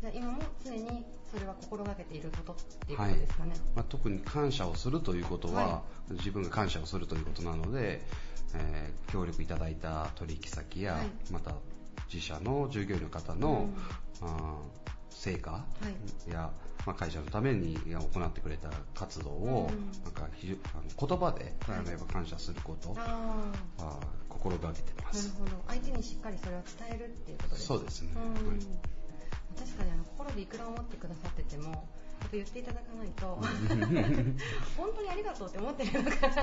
[0.00, 2.56] じゃあ今も常にそれは心がけていることっ
[2.86, 8.02] ていうことですかね、まあ、特に感謝をするということは、は自分が感謝をするということなので、
[8.54, 11.06] えー協力いただいた取引先や、はい。
[11.30, 11.52] また
[12.12, 13.68] 自社の従業員の方の、
[14.20, 15.64] あー成果は
[16.28, 16.30] い。
[16.30, 16.50] や、
[16.86, 20.02] まあ、会社のために行ってくれた活動を、うん。
[20.04, 25.34] なんか非常あの言葉で、あのやっぱ感謝することを、ああー心がけてまあなるす。
[25.38, 25.50] ほど。
[25.68, 27.74] 相手にしっかりそれを伝えるっていうことですか？
[27.74, 28.12] そうですね。
[28.12, 28.18] ん。
[28.18, 28.58] はい。
[29.56, 33.38] 確かにあの心でいくら思ってくださっててもやっぱ言っていただかないと
[34.76, 36.34] 本当にありがとうって思ってるのかな。
[36.34, 36.40] と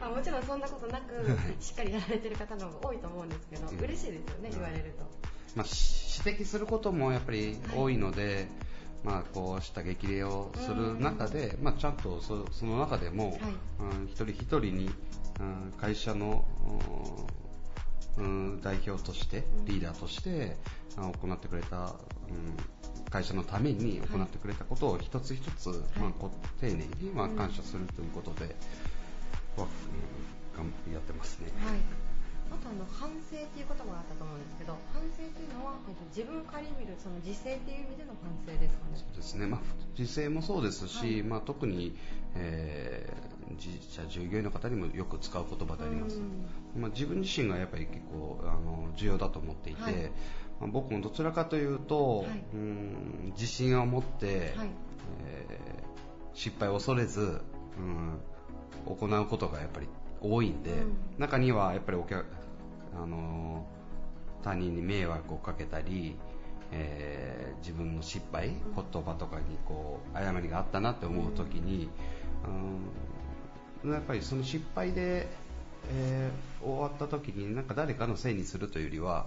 [0.00, 1.14] まあ、もちろんそんなことなく
[1.58, 3.78] しっかりやられてる方の方が多いと思うんですけど、うん。
[3.78, 5.08] 嬉しいですよね言われると、
[5.56, 8.46] まあ、し指摘することもやっぱり多いので、
[9.04, 13.38] まあ、こうした激励をする中で、まあ、ちゃんとそその中でも、
[13.80, 14.90] うん一人一人に、
[15.40, 16.44] うん会社の、
[18.18, 20.56] うん代表としてリーダーとして
[20.96, 21.92] あ行ってくれた、うん
[23.10, 25.68] 会社のために行ってくれたことを一つ一つ、
[26.00, 28.56] まあ、こう丁寧に、まあ、感謝するということで、
[29.56, 29.66] は
[30.58, 31.52] うんやってますね。
[31.64, 32.05] はい
[32.50, 38.96] あとあの反省っていう言葉があったと思うんですけど反省っていうのは、えっと、自分を顧みるその自制っていう意味での反省ですかね。
[38.96, 39.60] そうですね、まあ、
[39.98, 41.22] 自制もそうですし、はい。
[41.22, 41.96] まあ、特に、
[42.34, 46.20] えー自社従業員の方にもよく使う言葉であります、
[46.76, 49.94] まあ、自分自身がやっぱり結構あの重要だと思っていて、はい。
[50.60, 52.26] まあ、僕もどちらかというと、はい。
[52.54, 54.68] うん自信を持って、はい。
[55.26, 55.86] えー
[56.36, 57.40] 失敗を恐れず、
[57.78, 58.20] うん、
[58.84, 59.88] 行うことがやっぱり
[60.32, 60.96] 多いんで、うん。
[61.18, 62.24] 中にはやっぱりお客
[63.00, 63.66] あの
[64.42, 66.16] 他人に迷惑をかけたり、
[66.72, 71.88] えー自分の失敗、言葉とかにこう誤りがあったなって思う時に、
[73.84, 75.26] うんやっぱりその失敗で、
[75.90, 79.26] えー終わった時になんか誰かのせいにするというよりは、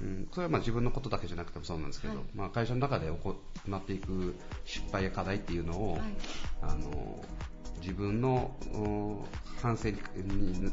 [0.00, 0.28] うん。
[0.32, 2.24] それはまあ自分のことだけじゃなくてもそうなんですけど、はい。
[2.34, 3.36] まあ、会社の中で行
[3.76, 4.34] っていく
[4.64, 6.00] 失敗や課題っていうのを、はい
[6.62, 7.24] あの
[7.80, 9.18] 自分のうん
[9.60, 9.96] 反省に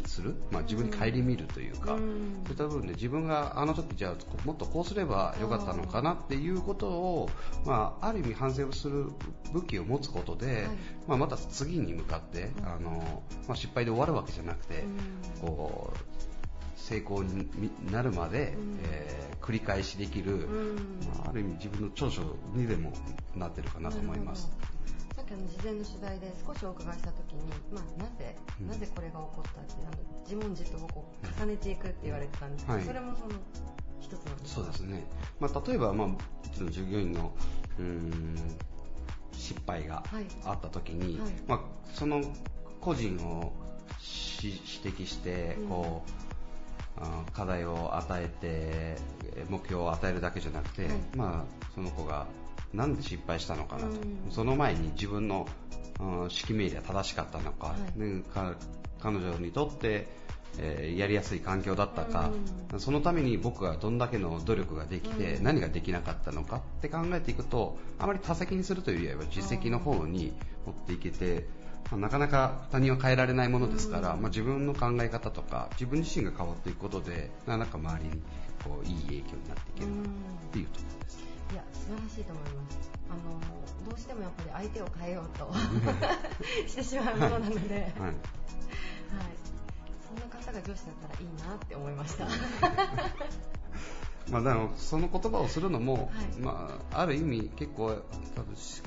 [0.06, 2.42] する、まあ、自分に顧みるというか、うん。
[2.46, 7.30] そういった部分で自分があの時じゃあもっとこうすればよかったのかなっていうことを、
[7.66, 9.08] まあ、ある意味反省をする
[9.54, 10.66] 武器を持つことで、はい。
[11.08, 14.84] まあ、また次に向かって、あのまあ、失敗で終わるわけじゃなくて、
[15.42, 15.48] うん。
[15.48, 17.50] こう成功に
[17.92, 18.80] なるまで、うん。
[18.84, 20.76] えー繰り返しできる、うん。
[21.16, 22.92] まあ、ある意味自分の長所にでも
[23.34, 24.52] なってるかなと思います。
[25.34, 28.68] あの事前の取材で少しお伺いしたときに、まあ、なぜ、うん。
[28.68, 32.86] なぜこれが起こったってあの自問自答をこう重ねていくって言われてたんですけど、はい。
[32.86, 33.32] それもその
[34.00, 34.62] 一つなんですか？
[34.62, 35.06] そうですね、
[35.40, 36.12] まあ、例えば、まあ、う
[36.56, 37.32] ちの従業員の
[37.78, 38.36] うーん
[39.34, 40.26] 失敗がはい。
[40.46, 41.32] あった時に、はい。
[41.48, 41.60] まあ、
[41.94, 42.22] その
[42.82, 43.52] 個人を
[44.00, 45.68] し指摘してうん。
[45.68, 46.12] こう、
[47.00, 49.02] あ課題を与えて
[49.36, 50.94] え目標を与えるだけじゃなくて、はい。
[51.16, 52.26] まあ、その子が
[52.74, 54.32] なんで失敗したのかなと、うん。
[54.32, 55.47] その前に自分の、
[55.99, 57.99] うん指揮命令は正しかったのか,、はい。
[57.99, 58.53] ねか
[59.01, 60.07] 彼女にとって、
[60.59, 62.32] えーやりやすい環境だったか、
[62.74, 62.80] うん。
[62.80, 65.43] そのために僕がどんだけの努力ができて、うん。
[65.43, 70.34] 何ができなかったのかって考えていくとあまり多責にするというよりは実績の方に
[70.65, 71.47] 持っていけて、
[71.89, 74.22] まあなかなか他人は変えられないものですから、うん。
[74.22, 78.22] まあ、自分の考え方とか自分自身が変わっていくことでなかなか周りに
[78.63, 80.05] こういい影響になっていけるうんっ
[80.51, 81.27] ていうところです。
[81.52, 82.91] いや素晴らしいと思います。
[83.10, 83.39] あの
[83.89, 85.54] どうしてもやっぱり相手を変えようと
[86.68, 87.82] してしまうものなので、はい。
[87.82, 87.91] はい。
[90.06, 92.28] そんな方が上司だったらいいなって思いました。
[94.30, 96.39] まあ、だからその言葉をするのも、はい。
[96.39, 98.02] まあ、ある意味結構
[98.36, 98.82] 多分し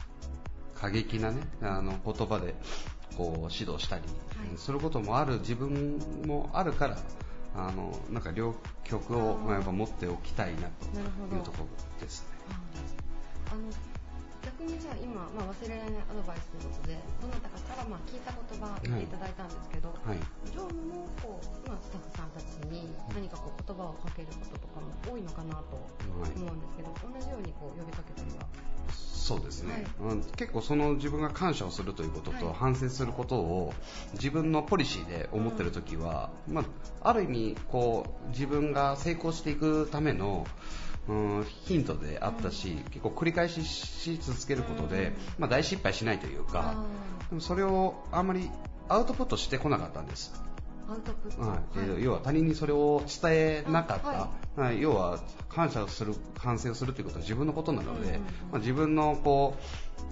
[0.75, 2.55] 過激な、ね、あの言葉で
[3.17, 4.59] こう指導したりはい。
[4.59, 6.99] することもある自分もあるから
[7.55, 11.67] あのなんか両曲をまあやっぱ持っておきたいなというところ
[12.01, 12.29] ですね。
[13.51, 13.61] あの
[14.61, 20.21] 逆にじゃあ今、まあ、忘れられないアドバイスということでどなたかからまあ聞いた言葉言っていただいたんですけど、はい。
[20.53, 25.81] 常務もこう、まあ、スタッフさんたちに何かこう言葉をかけることとかも多いのかなと
[26.37, 28.45] 思うんですけど、同じようにこう呼びかけたりは？
[28.93, 30.13] そうですね、はい。
[30.13, 30.23] うん。
[30.37, 32.55] 結構その自分が感謝をするということとはい。
[32.55, 33.73] 反省することを
[34.15, 36.63] 自分のポリシーで思ってるときは、ま
[37.03, 40.90] あ、ある意味こう自分が成功していくための、うん、
[41.67, 46.87] ヒントであったし、結構繰り返しし続けることで、まあ、大失敗しないというかあ
[47.29, 48.51] でもそれをあんまり
[48.89, 50.33] アウトプットしてこなかったんです。
[50.89, 51.59] アウトプット、は
[51.99, 52.03] い。
[52.03, 54.83] 要は他人にそれを伝えなかった、あはい。
[54.83, 58.23] 要は感謝をする反省をするということは自分のことなので、うんうんうん。
[58.23, 59.63] まあ、自分のこう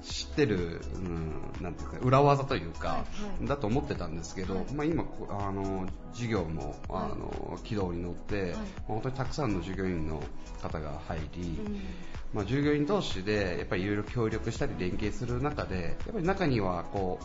[0.02, 3.04] 知ってる、うん、なんていうか裏技というか、はいは
[3.44, 3.46] い。
[3.48, 4.72] だと思ってたんですけど、はい。
[4.72, 10.22] まあ、今あの授業もあの軌道に乗って、まあ本当にたくさんの従業員の
[10.62, 11.80] 方が入り、うん。
[12.32, 17.18] まあ、従業員同士でやっぱりいろいろ協力したり連携する中でやっぱり中にはこ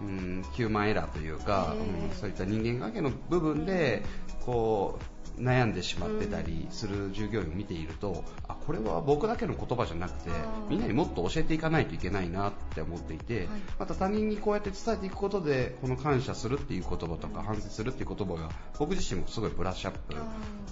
[0.00, 2.08] う、うん、ヒューマンエラーというか、ええ。
[2.08, 4.02] うんそういった人間関係の部分で
[4.44, 10.30] こう悩んでしまってたりする従業員を見ているとあこれは僕だけの言葉じゃなくて
[10.68, 13.48] みんなにもっと教えていかないといけないなって思っていて、はい。
[13.78, 20.14] また他人にこうやって伝えていくことでこの感謝するっていう言葉とか反省するっていう言葉が僕自身もすごいブラッシュアップ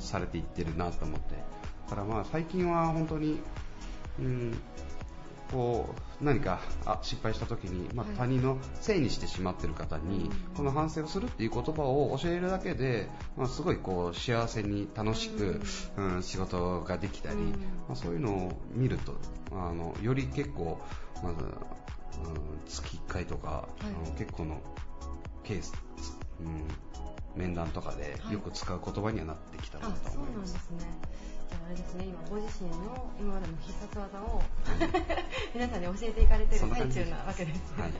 [0.00, 1.34] されていってるなと思って。
[1.88, 3.40] だからまあ最近は本当に、
[4.18, 4.58] うん、
[5.52, 8.16] こう何かあ失敗した時に、まあはい。
[8.16, 15.60] 他人のせいにしてしまっている方に、この反省をするっていう言葉を教えるだけで、まあ、すごいこう幸せに楽しく、
[15.96, 16.22] うん。
[16.22, 17.50] 仕事ができたり、うん。
[17.50, 17.56] ま
[17.92, 19.14] あ、そういうのを見ると
[19.52, 20.80] あのより結構
[21.22, 21.54] まず、うん、
[22.66, 23.84] 月1回とか、い。
[23.84, 24.60] あの結構の
[25.44, 25.74] ケース、
[26.40, 28.34] うん、面談とかではい。
[28.34, 30.54] よく使う言葉にはなってきたなと思います。
[30.54, 30.92] なんですね。
[31.10, 34.42] じゃああれですね今ご自身の今までの必殺技を
[35.54, 37.92] 皆さんに教えていかれてる最中なわけですね、はい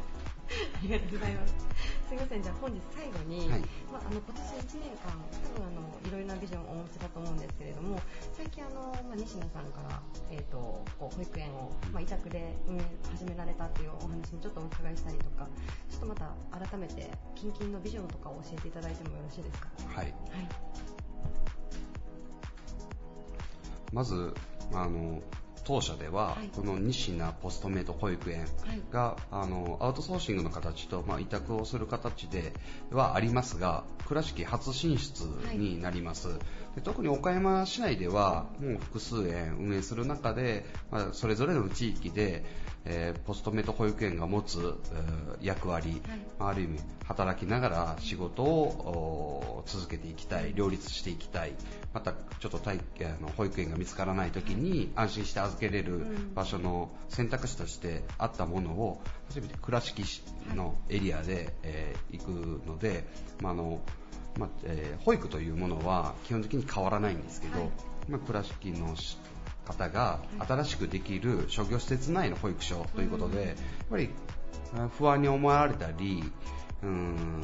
[0.52, 1.54] ありがとうございます。
[1.54, 5.16] すみません、じゃあ本日最後に、はいまあ、あの今年1年間、
[5.48, 7.98] 多分あのいろいろなビジョンをお持ちだと思うんですけれども、
[8.36, 12.82] 最近あの、まあ、西野さんから、えー、とこう保育園を、まあ、委託で運営
[13.16, 15.48] 始められたというお話もちょっとお伺いしたりとか、
[15.88, 16.34] ちょっとまた
[16.68, 19.68] 改めて近々のビジョンとかを教えていただいてもよろしいですか？
[19.88, 20.12] はいはい。
[23.92, 24.34] まず
[24.72, 25.22] あの
[25.64, 26.48] 当社では、はい。
[26.54, 28.46] この西名ポストメイト保育園
[28.90, 32.52] が、あのアウトソーシングの形と、まあ、委託をする形で
[32.90, 35.24] はありますが倉敷初進出
[35.54, 36.28] になります、
[36.74, 42.44] で特に岡山市内ではもう複数園運営する中で、まあ、それぞれの地域で、
[42.84, 46.00] えーポストメイト保育園が持つ、えー役割、
[46.38, 48.46] まあある意味働きながら仕事を
[49.58, 51.54] お続けていきたい両立していきたい
[51.92, 56.00] またちょっと体あの保育園が見つからない時に安心して預けれる
[56.34, 60.22] 場所の選択肢としてあったものを初めて倉敷市
[60.54, 63.06] のエリアで、えー行くので、
[63.40, 63.80] まああの
[64.38, 67.70] まあえー保育というものは基本的に変わらないんですけど、はい。
[68.08, 69.16] まあ、倉敷のし
[69.64, 73.54] 方が新しくできる商業施設内の保育所ということで、やっ
[73.90, 74.10] ぱり
[74.76, 76.24] あ不安に思われたり、
[76.82, 77.42] うん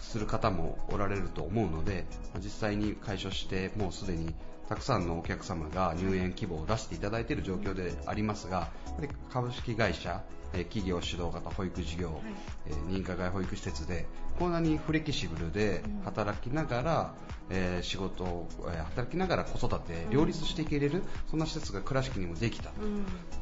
[0.00, 4.34] する方もおられると思うので、まあ実際に解消して、もうすでに
[4.68, 12.20] たくさんのお客様が入園希望を出していただいている状況でありますが、やっぱり株式会社、えー企業主導型保育事業、
[12.66, 14.06] えー認可外保育施設で
[14.42, 17.14] こんなにフレキシブルで働きながら、
[17.48, 22.70] えー仕事を、えー働きながら子育て両立していけれる、そんな施設が倉敷にもできた。
[22.70, 22.72] っ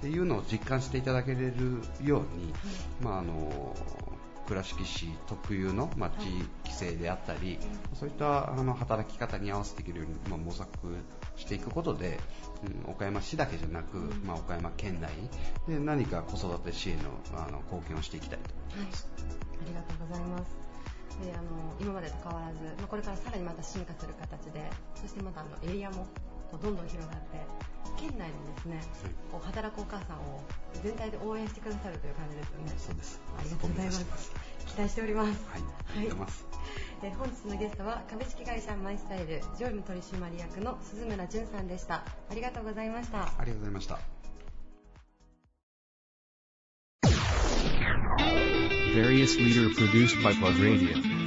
[0.03, 2.53] ていうのを実感していただけれるように、
[3.03, 3.75] まああの
[4.47, 6.27] 倉敷市特有の、まあ、地
[6.67, 7.59] 域性であったり、
[7.95, 10.69] そういったあの働き方に合わせていけるように、まあ、模索
[11.37, 12.21] していくことで、
[12.85, 13.97] うん、岡山市だけじゃなく、
[14.27, 15.09] まあ、岡山県内
[15.67, 17.05] で何か子育て支援の
[17.39, 20.70] あの貢献をしていきたいとはい、ありがとうございます。
[21.21, 21.49] であの
[21.81, 24.61] 今までと変わらず、まあ、これからさらにまた進化する形で、
[24.95, 26.07] そしてまたあのエリアも
[26.51, 27.41] こうどんどん広がって、
[28.01, 28.81] 県内のですね、
[29.31, 30.43] こう働くお母さんを
[30.83, 32.73] 全体で応援してくださるという感じですよね。
[32.77, 34.33] そうですありがとうございます。
[34.67, 35.45] 期待しております。
[35.51, 35.63] はい、
[35.97, 36.47] ありがとうございます。
[37.03, 42.05] えー本日のゲストは株式会社マイスタイル常務取締役の鈴村淳さんでした。
[42.31, 43.23] ありがとうございました。
[43.23, 43.99] ありがとうございました。
[48.93, 51.20] Various leader produced by Plug Radio.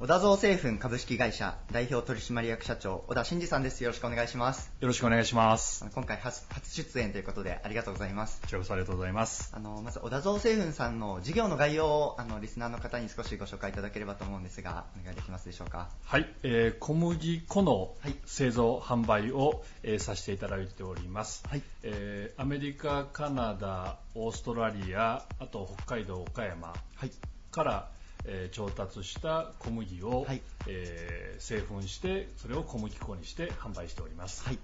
[0.00, 3.82] 小田造製粉株式会社代表取締役社長小田真二さんです。
[3.82, 4.70] よろしくお願いします。
[4.78, 5.84] よろしくお願いします。
[5.92, 8.40] 今回初初出演ということでありがとうございます。
[8.40, 9.12] こちらこそありがとうござい。
[9.12, 9.50] ます。
[9.52, 15.88] あのまず小田造製粉さんの事業の概要をあのリスナーの方に少しご紹介いただければと思うんですがお願いできますでしょうか？
[16.04, 21.62] はい、えー小麦粉の製造、販売を、えーさせていただいております、はい。
[21.82, 26.74] えーアメリカ、カナダ、オーストラリア、あと北海道、岡山は
[27.04, 27.10] い。
[27.50, 27.88] から、
[28.30, 30.42] えー調達した小麦を、はい。
[30.68, 34.44] えー製粉して、それを小麦粉にして販売しております。
[34.46, 34.58] はい。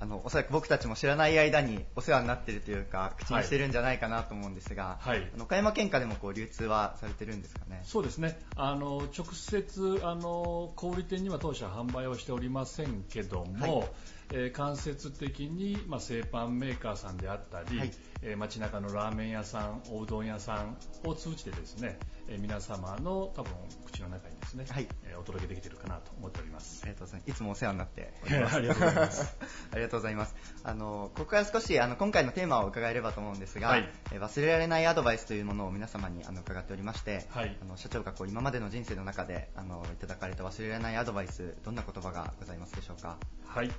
[0.00, 5.28] あのおそらく僕たちも知らない間にお世話になっているというか口にしてるんじゃないかなと思うんですが、はい。
[5.34, 7.80] あの岡山県下でもこう流通はされてるんですかね？
[7.84, 8.38] そうですね。
[8.54, 13.88] あの直接あの小売店には当社販売をしておりませんけども、はい。
[14.30, 17.90] えー間接的に、まあ、製パンメーカーさんであったり、はい。
[18.22, 20.76] えー街中のラーメン屋さんおうどん屋さん
[21.08, 21.98] を通じてですね、
[22.28, 23.52] えー皆様の多分
[23.86, 27.30] 口の中にですね、はいえーお届けできているかなと思っておりますありがとうございます。
[27.30, 28.56] いつもお世話になっております。
[28.56, 29.36] ありがとうございます。
[29.72, 30.34] ありがとうございます。
[30.62, 43.16] あの、ここから少し、あの、今回のテーマを伺えればと思うんですが、はいえー忘れられないアドバイスというものを皆様にあの伺っておりまして、はいあの社長がこう今までの人生の中であのいただかれた忘れられないアドバイス、どんな言葉がございますでしょうか？
[43.46, 43.70] はい、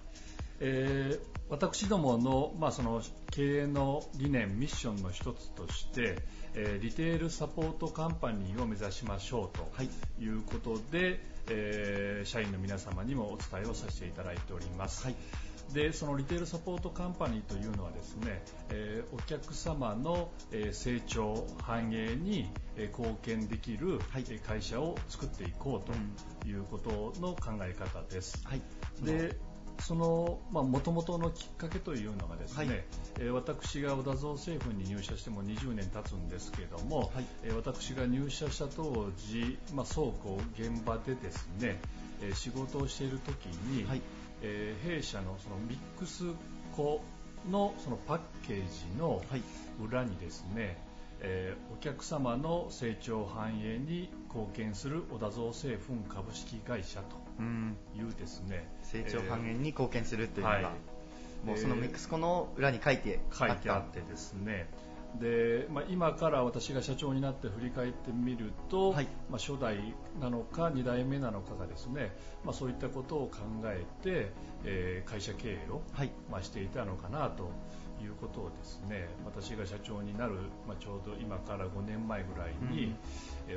[0.59, 3.01] えー私どもの,、まあその
[3.31, 6.19] 経営の理念、ミッションの一つとして、
[6.53, 9.89] えーリテールサポートカンパニーを目指しましょうとはい
[10.23, 15.05] いうことで、えー社員の皆様にもお伝えをさせていただいております。
[15.05, 15.15] はい
[15.73, 23.99] でそのリテールサポートカンパニーというのはですね、えーお客様の、えー成長繁栄に、えー貢献できる、
[24.45, 28.39] 会社を作っていこうということの考え方です。
[28.47, 28.61] はい。
[29.03, 29.35] で
[29.81, 32.83] そのもともとのきっかけというのがですね、はい。
[33.19, 37.25] えー私が小田造製粉に入社しても20年経つんですけれども、はい。
[37.43, 41.79] えー私が入社した当時、まあ、倉庫現場でですね、
[42.21, 44.01] えー仕事をしている時に、はい。
[44.41, 46.23] えー弊社のそのミックス
[46.75, 47.01] 粉
[47.49, 49.41] のそのパッケージのはい。
[49.83, 50.77] 裏にですね、
[51.21, 57.15] えーお客様の成長繁栄に貢献する小田造製粉株式会社と。
[57.15, 57.28] うん。
[57.95, 58.67] いうですね。
[58.83, 60.65] 成長半減に貢献するというのが、はい
[61.45, 64.67] もうそのミックスコの裏に書いて書いてあってですね。
[65.19, 69.07] で、まあ、今から私が社長になって振り返ってみると、はい。
[69.29, 69.77] まあ、初代
[70.21, 72.11] なのか2代目なのかがですね、
[72.43, 74.31] まあ、そういったことを考えて、
[74.65, 76.11] えー会社経営を、はい。
[76.29, 77.49] まあ、していたのかなと
[78.03, 80.35] いうことをですね私が社長になる、
[80.67, 82.95] まあ、ちょうど今から5年前ぐらいに、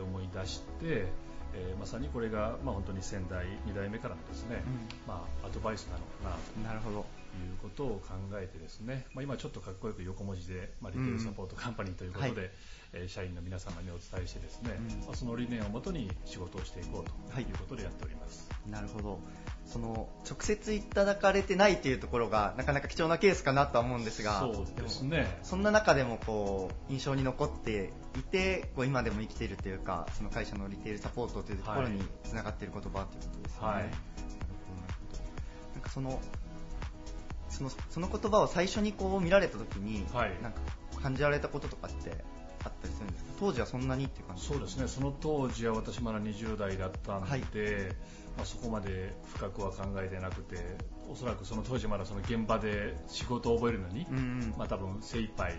[0.00, 1.06] 思い出して、
[1.54, 4.62] えーまさにこれが、まあ、本当に先代2代目からのですね、
[5.06, 7.21] まあ、アドバイスなのかなとなるほど。
[7.36, 12.50] いうことを考えてですね、まあ、今ちょっとかっこよく横文字で、まあ、リテールサポートカンパニーということで、はい。
[12.50, 15.06] えー社員の皆様にお伝えしてですね、うん。
[15.06, 17.42] まあ、その理念をもとに仕事をしていこうとはい。
[17.42, 18.50] いうことでやっております。
[18.70, 19.18] なるほど。
[19.64, 25.38] その直接いただかれてないというところがなかなか貴重なケースかなとは思うんですが、そうですね。
[25.42, 33.06] そんな中でもこう印象に残っていて、こう今でも生きているというか、その会社のリテールサポートというところにつながっている言葉というこ
[33.38, 33.68] とですよね。
[33.68, 33.82] はい。
[33.84, 35.22] なるほどなるほど
[35.74, 36.20] なんかその
[37.52, 40.32] そのその言葉を最初にこう見られたときに、はい。
[40.42, 40.60] なんか
[41.02, 42.24] 感じられたこととかって
[42.64, 43.30] あったりするんですか？
[43.38, 44.46] 当時はそんなにっていう感じ？
[44.46, 44.88] そうですね。
[44.88, 47.40] その当時は私まだ20代だったんで、はい。
[48.36, 50.56] まあ、そこまで深くは考えてなくて
[51.10, 54.54] おそらくその当時まだその現場で仕事を覚えるのに、うんうん。
[54.56, 55.54] まあ、多分精一杯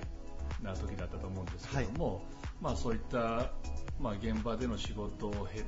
[0.64, 2.24] な時だったと思うんですけども、
[2.62, 3.52] まあ、そういった、
[4.00, 5.64] まあ、現場での仕事を経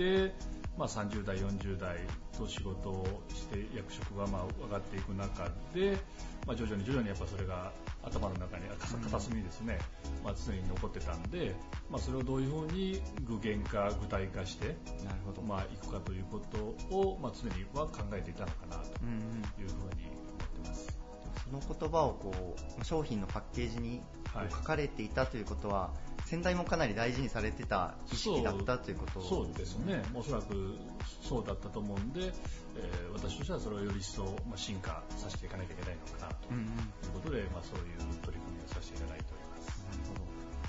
[0.00, 0.32] て、
[0.78, 1.98] まあ、30代、40代
[2.38, 5.98] と仕事をして役職がまあ上がっていく中で、
[6.46, 7.70] まあ、徐々に徐々にやっぱそれが
[8.02, 8.64] 頭の中に
[9.04, 9.78] 片隅にですね、
[10.24, 11.54] まあ、常に残ってたんで、
[11.90, 14.68] まあ、それをどういうふうに具現化具体化して
[15.04, 15.42] なるほど。
[15.42, 20.20] まあ、いくかということを、まあ、常には考えていたのかなというふうに思
[20.62, 20.99] ってます。
[21.44, 24.02] その言葉をこう商品のパッケージに
[24.50, 25.90] 書かれていたということは、
[26.26, 30.76] 先代もかなり大事にされてた意識だったということそうですね、おそらく
[31.22, 32.32] そうだったと思うんで、
[32.76, 39.84] えー私としてはそれをより一層、まあ、進化させていかなきゃいけないのかなということで、まあ、そういう取り組みをさせていただいております。
[39.90, 40.20] なるほど。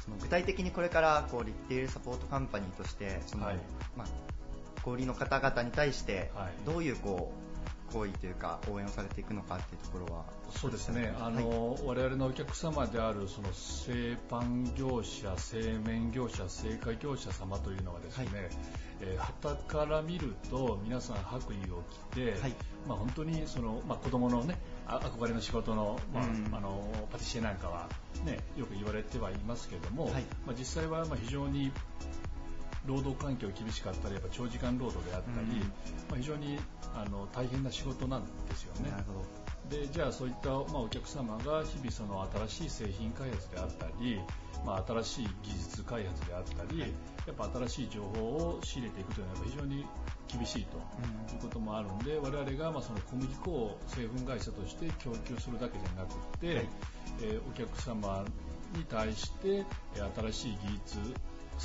[0.03, 3.57] その具体的にこれからこうリテールサポートカンパニーとしてその、はい。
[3.95, 4.07] まあ、
[4.81, 6.65] 小売りの方々に対してはい。
[6.65, 7.50] どういうこう
[7.91, 10.25] 行為というか応援をされていくのかっていうところは。
[10.55, 18.25] そうですね、あの我々のお客様であるその製パン業者、製麺業者、製菓業者様というのはですね、
[19.01, 22.35] えー旗から見ると皆さん白衣を着て、
[22.87, 26.55] まあ、本当にその、まあ、子供のねあ憧れの仕事の,、まあうん。
[26.55, 27.89] あのパティシエなんかは、
[28.25, 30.23] ね、よく言われてはいますけれども、はい。
[30.45, 31.71] まあ、実際はまあ非常に
[32.85, 35.59] 労働環境厳しかったり、やっぱ長時間労働であったり、うん。
[35.61, 35.67] ま
[36.13, 36.57] あ、非常に
[36.95, 38.91] あの大変な仕事なんですよね。
[39.69, 44.19] でじゃあそういった、まあ、お客様が日々その新しい製品開発であったり、
[44.65, 46.87] まあ、新しい技術開発であったり、や
[47.31, 48.19] っぱ新しい情報
[48.57, 49.85] を仕入れていくというのはやっぱ非常に
[50.27, 50.79] 厳しいとい
[51.37, 56.67] うこともあるんで、我々がまあその小麦粉を製粉会社として供給するだけじゃなくて、
[57.21, 58.25] えーお客様
[58.75, 59.65] に対して
[59.95, 60.99] えー新しい技術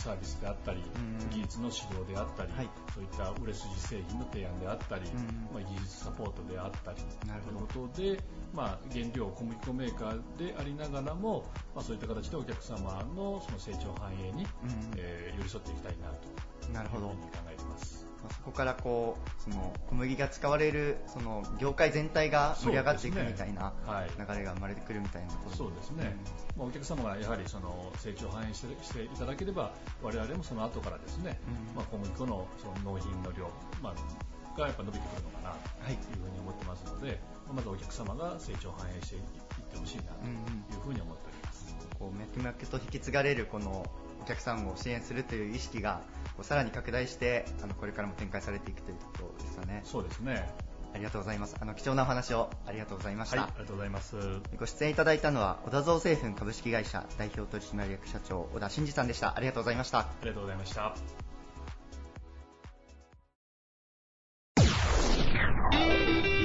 [0.03, 1.31] サービスであったり、うん。
[1.31, 2.69] 技術の指導であったり、はい。
[2.95, 5.49] そういった売れ筋製品の提案であったり、うん。
[5.53, 8.21] まあ、技術サポートであったりということで、
[8.55, 11.45] まあ、原料小麦粉メーカーでありながらも、
[11.75, 14.93] まあ、そういった形でお客様のその成長繁栄に、うん。
[14.97, 18.06] えー寄り添っていきたいなとなるほどいうふうに考えてます。
[18.27, 24.11] まあそこからこうその小麦が使われるその業界全体が盛り上がっていくみたいなはい。
[24.19, 25.29] 流れが生まれてくるみたいな。
[25.29, 26.17] ところそうですね、
[26.57, 29.73] まあ、お客様がやはりその成長を反映してしていただければ
[30.03, 31.39] 我々もその後からですね、
[31.71, 31.77] うん。
[31.77, 33.49] まあ、小麦粉のその納品の量、
[33.83, 35.57] まあ、がやっぱ伸びてくるのかな。
[35.87, 35.95] とい。
[35.95, 41.77] うふうに思ってますので、まあまずお客様が成長を反映していってほしいなというふうに思っております。
[41.99, 43.85] こう脈々と引き継がれるこの
[44.27, 46.01] お客さんを支援するという意識が
[46.37, 49.83] こうさらに拡大してあのこれからも展開されていくということですよね。
[49.85, 50.49] そうですね。
[50.93, 51.55] ありがとうございます。
[51.61, 53.43] あの貴重なお話をありがとうございました。
[53.43, 54.17] はい、ありがとうございます。
[54.59, 59.37] ご出演いただいたのは小田造製粉株式会社代表取締役社長小田真二さんでした。
[59.37, 60.01] ありがとうございました。
[60.01, 60.97] ありがとうございました。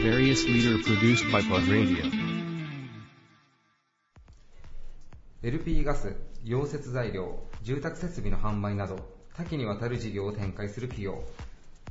[0.04, 2.21] Various leader produced by Plug Radio.
[5.44, 6.16] LP ガス、
[6.46, 8.98] 溶接材料、住宅設備の販売など
[9.36, 11.24] 多岐にわたる事業を展開する企業。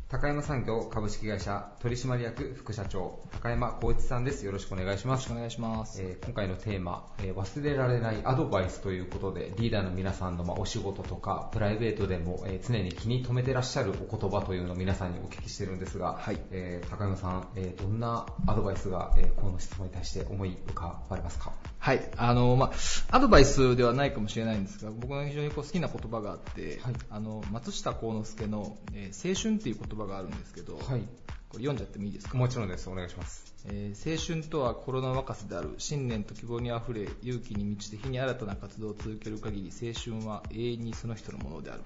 [0.08, 4.44] 高山産業株式会社取締役副社長高山光一さんです。
[4.44, 5.32] よろしくお願いします。
[5.32, 16.20] お願いします、えー今回のテーマ、えー忘れられないアドバイスということでリーダーの皆さんの、まあ、お仕事とかプライベートでも、えー常に気に留めてらっしゃるお言葉というのを皆さんにお聞きしてるんですが、
[16.50, 21.52] えー高山さん、えーどんなアドバイスが、えーこの質問に対して思い浮かばれますか？
[21.80, 22.66] はい、あの、ま
[23.10, 26.78] あ、アドバイスではないかもしれないんですが、僕の非常にこう好きな言葉があって、
[27.08, 31.00] あの、松下幸之助の、えー青春っていう言葉があるんですけど、はい。
[31.48, 32.38] これ読んじゃってもいいですか？
[32.38, 32.88] もちろんです。
[32.88, 33.52] お願いします。
[33.66, 41.80] えー青春とは心の若さである信念と希望にあふれ勇気に満ちて日に新たな活動を続ける限り青春は永遠にその人のものである。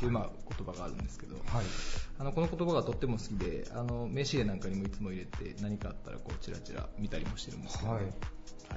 [0.00, 0.08] とい。
[0.08, 1.36] う、まあ、言葉があるんですけど、
[2.18, 8.02] あのこの言葉がとっても好きであの名刺入れなんかにもいつも入れて何かあったらこうチラチラ見たりもしてるんですけど、はい。
[8.02, 8.08] は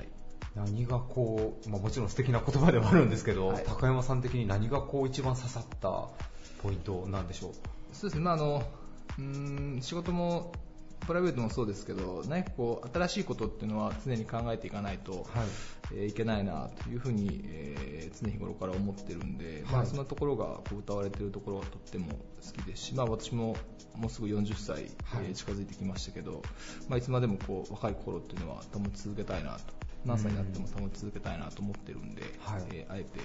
[0.03, 0.07] い
[0.55, 6.07] 何がこう、まあ、もちろん素敵な言葉ではあるんですけど、高山さん的に何がこう一番刺さった
[6.63, 7.51] ポイントなんでしょう？
[7.93, 8.63] そうですね、まああの
[9.17, 10.51] うーん仕事も
[11.07, 15.25] プライベートもそうですけど、何かこう新しいことっていうのは常に考えていかないと、
[15.93, 23.55] えーいけないなというふうに、えー常日頃から思ってるんで、まあ、はいそんなところがこう歌われてるところがとっても好きですし、まあ、私も
[23.95, 24.83] もうすぐ40歳、
[25.21, 26.41] えー近づいてきましたけど、
[26.89, 29.59] まあ、いつまでもこう若い頃っていうのは保ち続けたいなと
[30.05, 33.19] 何歳になっても保ち続けたいなと思ってるんで、えーあえて、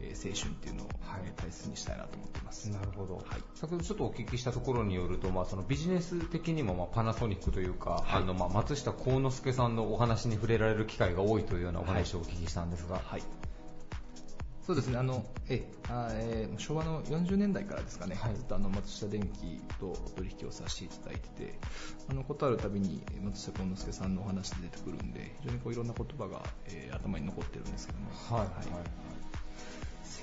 [0.00, 0.88] えー青春っていうのを、
[1.24, 2.70] えー大切にしたいなと思ってます。
[2.70, 3.24] なるほど、
[3.54, 13.22] 先ほどちょっとお聞きしたところによると、まあ、そのビジネス的にもまあパナソニックというか、あのまあ松下幸之助さんのお話に触れられる機会が多いというようなお話をお聞きしたんですが、はい
[14.66, 21.54] そうですね、あのえあえー昭和の40年代からですかね、ずっとあの松下電器と取引をさせていただいてて、
[22.10, 28.66] あのことあるたびに松下幸之助さんのお話で出てくるんで、非常にこういろんな言葉が、えー頭に残ってるんですけども、はいはい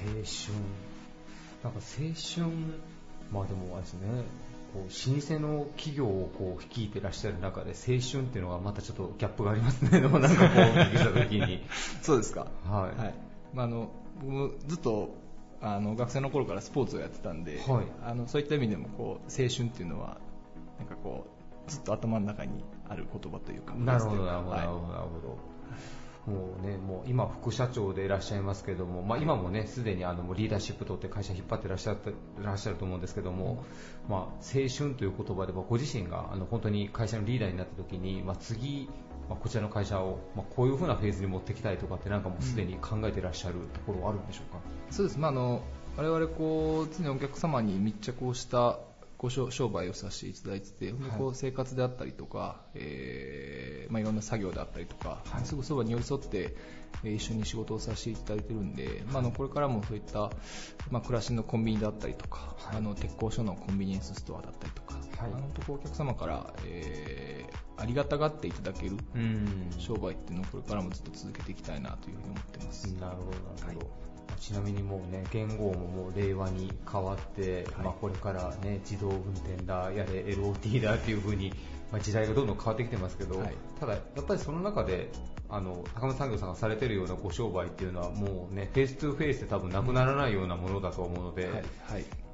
[0.06, 0.20] 青春
[1.64, 2.54] なんか青春
[3.32, 4.08] まあでもあれですね、
[4.74, 10.02] こう老舗の企業をこう率いてらっしゃる中で青春っていうのはまたちょっとギャップがありますね。
[10.02, 10.58] でもなんかこう
[10.92, 11.64] 聞いた時に。
[12.02, 12.48] そうですか。
[12.70, 13.00] はい。
[13.00, 13.14] はい。
[13.54, 13.90] まああの
[14.22, 15.16] 僕もずっと
[15.62, 20.18] あの学生の頃からスポーツをやってたんで、はいあのそういった意味でもこう青春っていうのは
[20.78, 21.26] なんかこ
[21.68, 23.74] うずっと頭の中にある言葉というか。
[23.74, 25.54] なるほど、なるほど、はいなるほど。
[26.26, 33.66] もうね、もう今副社長でいらっしゃいますけども、まあ今もね、すでにあのリーダーシップとって会社引っ張ってらっしゃってらっしゃると思うんですけども、
[34.08, 38.90] まあ青春という言葉で、まあご自身があの本当に会社のリーダーになった時に、まあ次、
[39.30, 44.60] まあこちらの会社を、まあこういう風なフェーズに持ってきたいとかってなんかもうすでに考えていらっしゃるところはあるんでしょうか？
[44.92, 45.62] そうです、まあ、あの
[45.98, 48.80] 我々こう常にお客様に密着をした
[49.24, 56.56] ご商商売をさせていただいてて、本当にこう生活であったりとか、えーまあ、いろんな作業であったりとか、すぐそばに寄り添って、
[57.06, 60.30] えー一緒に仕事をさせていただいてるんで、まあ、あのこれからもそういった、
[60.92, 69.72] まあ、暮らしのコンビニであったりとか、あの鉄工所のコンビニエンスストアだったりとか、あのとこお客様から、えーありがたがっていただけるうん。
[69.80, 72.88] 商売っていうのをこれからもずっと続けていきたいなというふうに思ってます。
[72.94, 74.03] なるほど、なるほど。
[74.40, 81.54] ちなみにもうね、元号ももう令和に変わって、まあこれからね、自動運転だ、やれ IoT だっていう風に、
[81.92, 83.54] まあ時代がどんどん変わってきてますけど、はい。
[83.80, 85.10] ただやっぱりその中で、
[85.50, 91.54] あの、高松産業さんがされてるようなご商売っていうのはもうね、 face to face で多分なくならないようなものだと思うので、はい。
[91.54, 91.62] はい。
[91.62, 91.68] ま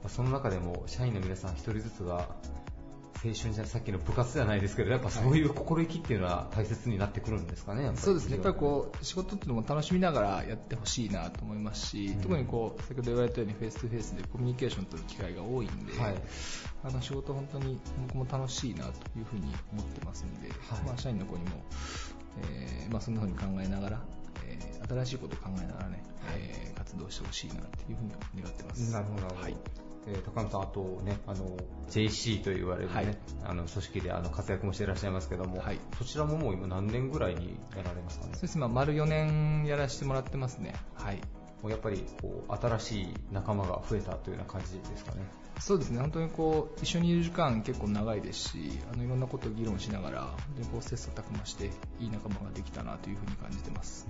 [0.06, 2.30] あその中でも社員の皆さん一人ずつが、
[3.24, 8.01] 青春じゃさっきの部活じゃないですけど、やっぱそういう心意気っていうのは大切になってくるんですかね、やっぱり。
[8.01, 12.22] そうですね、やっぱりこう仕事っていうのも楽しみながらやってほしいなと思いますし、うん。
[12.22, 16.15] 特にこう先ほど言われたようにフェイス2フェイスでコミュニケーション取る機会が多いんで、はい。
[16.86, 20.84] あの仕事本当に僕も楽しいなというふうに思ってますんで、はい。
[20.86, 21.49] まあ、社員の子にも、
[22.53, 24.01] えーまあ、そんなふうに考えながら、
[24.47, 26.03] えー新しいことを考えながらね、
[26.38, 28.03] えー活動してほしいなというふう
[28.36, 28.91] に願ってます。
[28.91, 29.41] なるほど。
[29.41, 31.58] はいえー高野さん、あとね、あの、
[31.89, 38.32] JC と言われるね、はいあの、組織であの活躍もしていらっしゃいますけども、はいそちらももう今何年ぐらいにやられますかね？
[38.34, 40.74] そうですね、まあ丸4年やらせてもらってますね。
[40.95, 41.20] はい。
[41.62, 45.22] もうやっぱり、こう、新しい仲間が増えたというような感じですかね？
[45.60, 51.66] そうですね、本当にこう一緒にいる時間結構長いですし、あのいろんなことを議論しながら、本当にこう切磋琢磨して、
[52.00, 54.08] いい仲間ができたなというふうに感じてます。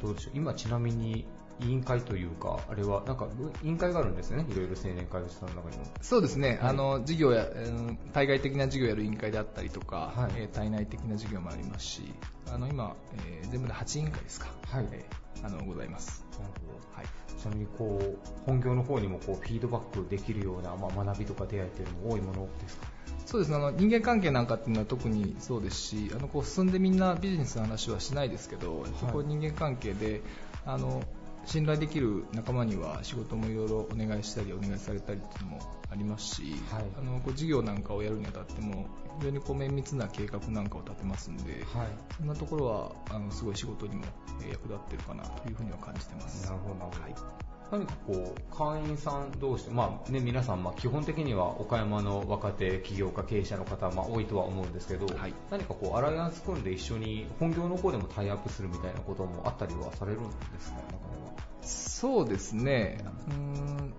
[0.00, 0.32] どうでしょう？
[0.34, 1.26] 今ちなみに
[1.60, 3.28] 委員会というか、あれは、なんか、
[3.62, 4.46] 委員会があるんですよね。
[4.48, 5.84] いろいろ青年会さんの中にも。
[6.00, 6.58] そうですね、はい。
[6.70, 10.32] あの事業や、うん対外的な事業をやる委員会であったりとか、はい。
[10.36, 12.14] えー対内的な事業もありますし、
[12.52, 12.94] あの今、
[13.26, 14.88] えー全部で8委員会ですか、はい。
[14.92, 16.24] えーあのございます。
[16.32, 16.96] なるほど。
[16.96, 17.06] はい。
[17.40, 22.86] ちなみに、こう、本業の方にも、こう、フィードバックできるような、まあ、学びとか出会いっていうのも多いものですか？
[23.24, 23.56] そうですね。
[23.56, 30.22] あの人間関係なんかっていうのは特にそうですしあのこう進んでみんなビジネスの話はしないですけど、やっぱこう人間関係で
[30.64, 31.02] あの
[31.48, 38.86] 信頼できる仲間には仕事もいろいろお願いしたりお願いされたりっていうのもありますし、はいあのこう事業なんかをやるにあたっても
[39.18, 41.88] 非常にこう綿密な計画なんかを立てますんで、はい。
[42.18, 44.04] そんなところはあのすごい仕事にも
[44.42, 46.46] えー役立ってるかなというふうには感じてます。
[46.46, 46.84] なるほど。
[46.84, 47.14] はい
[47.70, 60.76] 何かこう、会員さん同士で、まあね、皆さん、まあ基本的には岡山の若手起業家経営者の方、まあ多いとは思うんですけど、はい何かこう、アライアンス組んで一緒に本業の方でもタイアップするみたいなこともあったりはされるんですか？
[60.76, 60.96] 中で
[61.26, 61.27] は。
[61.62, 62.98] そうですね、
[63.28, 63.94] うーん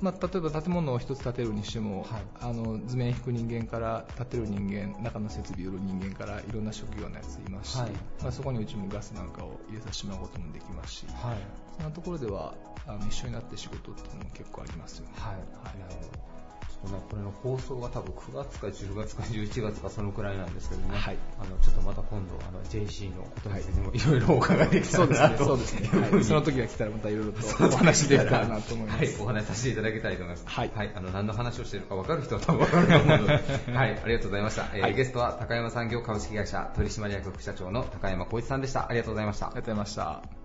[0.00, 7.90] まあ、例えば建物を一つ建てるにしても、はいあの図面引く人間から建てる人間中の設備を売る人間からいろんな職業のやついますし、はい
[8.22, 11.36] まあ、そこにうちもガスなんかを入れさせてもらうこともできますし、はい。
[11.76, 12.54] そんなところでは
[12.86, 15.14] あの一緒になって仕事っていうのも結構ありますよね。
[15.16, 15.34] はい。
[15.80, 16.37] なるほど。
[16.86, 25.44] これの放送が多分9月か10月か11月かそのくらいなんですけどね、はいあの、ちょっとまた今度、あの、JC のことについてもいろいろお伺いできたそうですね、らなと。
[25.44, 26.22] そうですね。
[26.22, 28.98] その時が来たらまたいろいろとお話できたらなと思います。
[28.98, 30.44] はい、お話しさせていただきたいと思います。
[30.46, 33.32] はいあの、何の話をしているか分かる人は多分分かると思うので、
[33.74, 34.68] はい、ありがとうございました。
[34.74, 38.88] えーはいゲストは高山産業株式会社取締役副社長の高山光一さんでした。
[38.88, 39.54] ありがとうございましたあり。
[39.54, 40.37] がとうございました。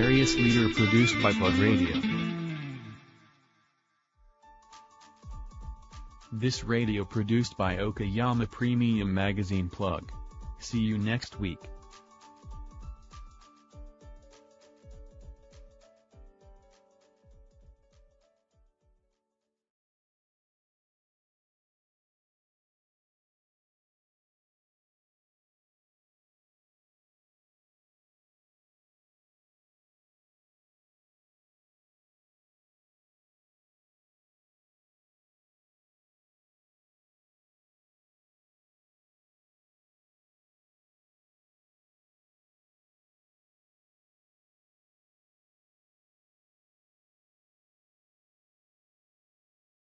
[0.00, 2.00] Various leader produced by Plug Radio.
[6.30, 10.12] This radio produced by Okayama Premium Magazine Plug.
[10.60, 11.58] See you next week.